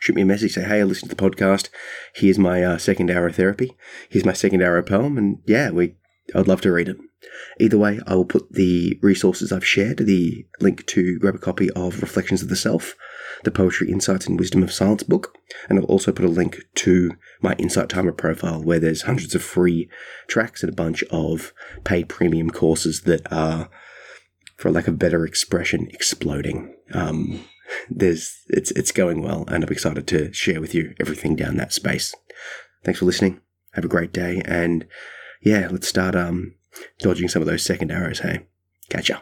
Shoot 0.00 0.16
me 0.16 0.22
a 0.22 0.26
message, 0.26 0.52
say, 0.52 0.62
hey, 0.62 0.80
I 0.80 0.84
listened 0.84 1.10
to 1.10 1.16
the 1.16 1.30
podcast. 1.30 1.70
Here's 2.14 2.38
my 2.38 2.62
uh, 2.62 2.78
second 2.78 3.10
arrow 3.10 3.32
therapy. 3.32 3.76
Here's 4.08 4.24
my 4.24 4.32
second 4.32 4.62
arrow 4.62 4.82
poem. 4.82 5.18
And 5.18 5.38
yeah, 5.46 5.70
we, 5.70 5.96
I'd 6.34 6.48
love 6.48 6.60
to 6.62 6.72
read 6.72 6.88
it. 6.88 6.98
Either 7.58 7.78
way, 7.78 8.00
I 8.06 8.14
will 8.14 8.24
put 8.24 8.52
the 8.52 8.98
resources 9.02 9.50
I've 9.50 9.66
shared, 9.66 9.98
the 9.98 10.46
link 10.60 10.86
to 10.86 11.18
grab 11.18 11.34
a 11.34 11.38
copy 11.38 11.68
of 11.70 12.00
Reflections 12.00 12.42
of 12.42 12.48
the 12.48 12.56
Self, 12.56 12.94
the 13.42 13.50
Poetry, 13.50 13.90
Insights, 13.90 14.26
and 14.26 14.38
Wisdom 14.38 14.62
of 14.62 14.72
Silence 14.72 15.02
book, 15.02 15.36
and 15.68 15.78
I'll 15.78 15.84
also 15.86 16.12
put 16.12 16.24
a 16.24 16.28
link 16.28 16.60
to 16.76 17.12
my 17.40 17.54
Insight 17.54 17.88
Timer 17.88 18.12
profile 18.12 18.62
where 18.62 18.78
there's 18.78 19.02
hundreds 19.02 19.34
of 19.34 19.42
free 19.42 19.88
tracks 20.28 20.62
and 20.62 20.72
a 20.72 20.76
bunch 20.76 21.02
of 21.04 21.52
paid 21.82 22.08
premium 22.08 22.50
courses 22.50 23.02
that 23.02 23.30
are, 23.32 23.68
for 24.56 24.70
lack 24.70 24.86
of 24.86 24.98
better 24.98 25.24
expression, 25.24 25.88
exploding. 25.92 26.74
Um, 26.92 27.44
there's 27.90 28.36
it's 28.48 28.70
it's 28.72 28.92
going 28.92 29.22
well, 29.22 29.44
and 29.48 29.64
I'm 29.64 29.72
excited 29.72 30.06
to 30.08 30.32
share 30.32 30.60
with 30.60 30.74
you 30.74 30.94
everything 31.00 31.36
down 31.36 31.56
that 31.56 31.72
space. 31.72 32.14
Thanks 32.84 33.00
for 33.00 33.06
listening. 33.06 33.40
Have 33.72 33.84
a 33.84 33.88
great 33.88 34.12
day, 34.12 34.42
and 34.44 34.86
yeah, 35.42 35.68
let's 35.70 35.88
start 35.88 36.14
um 36.14 36.54
dodging 36.98 37.28
some 37.28 37.42
of 37.42 37.48
those 37.48 37.64
second 37.64 37.90
arrows. 37.90 38.20
Hey, 38.20 38.46
catch 38.88 39.08
ya. 39.08 39.18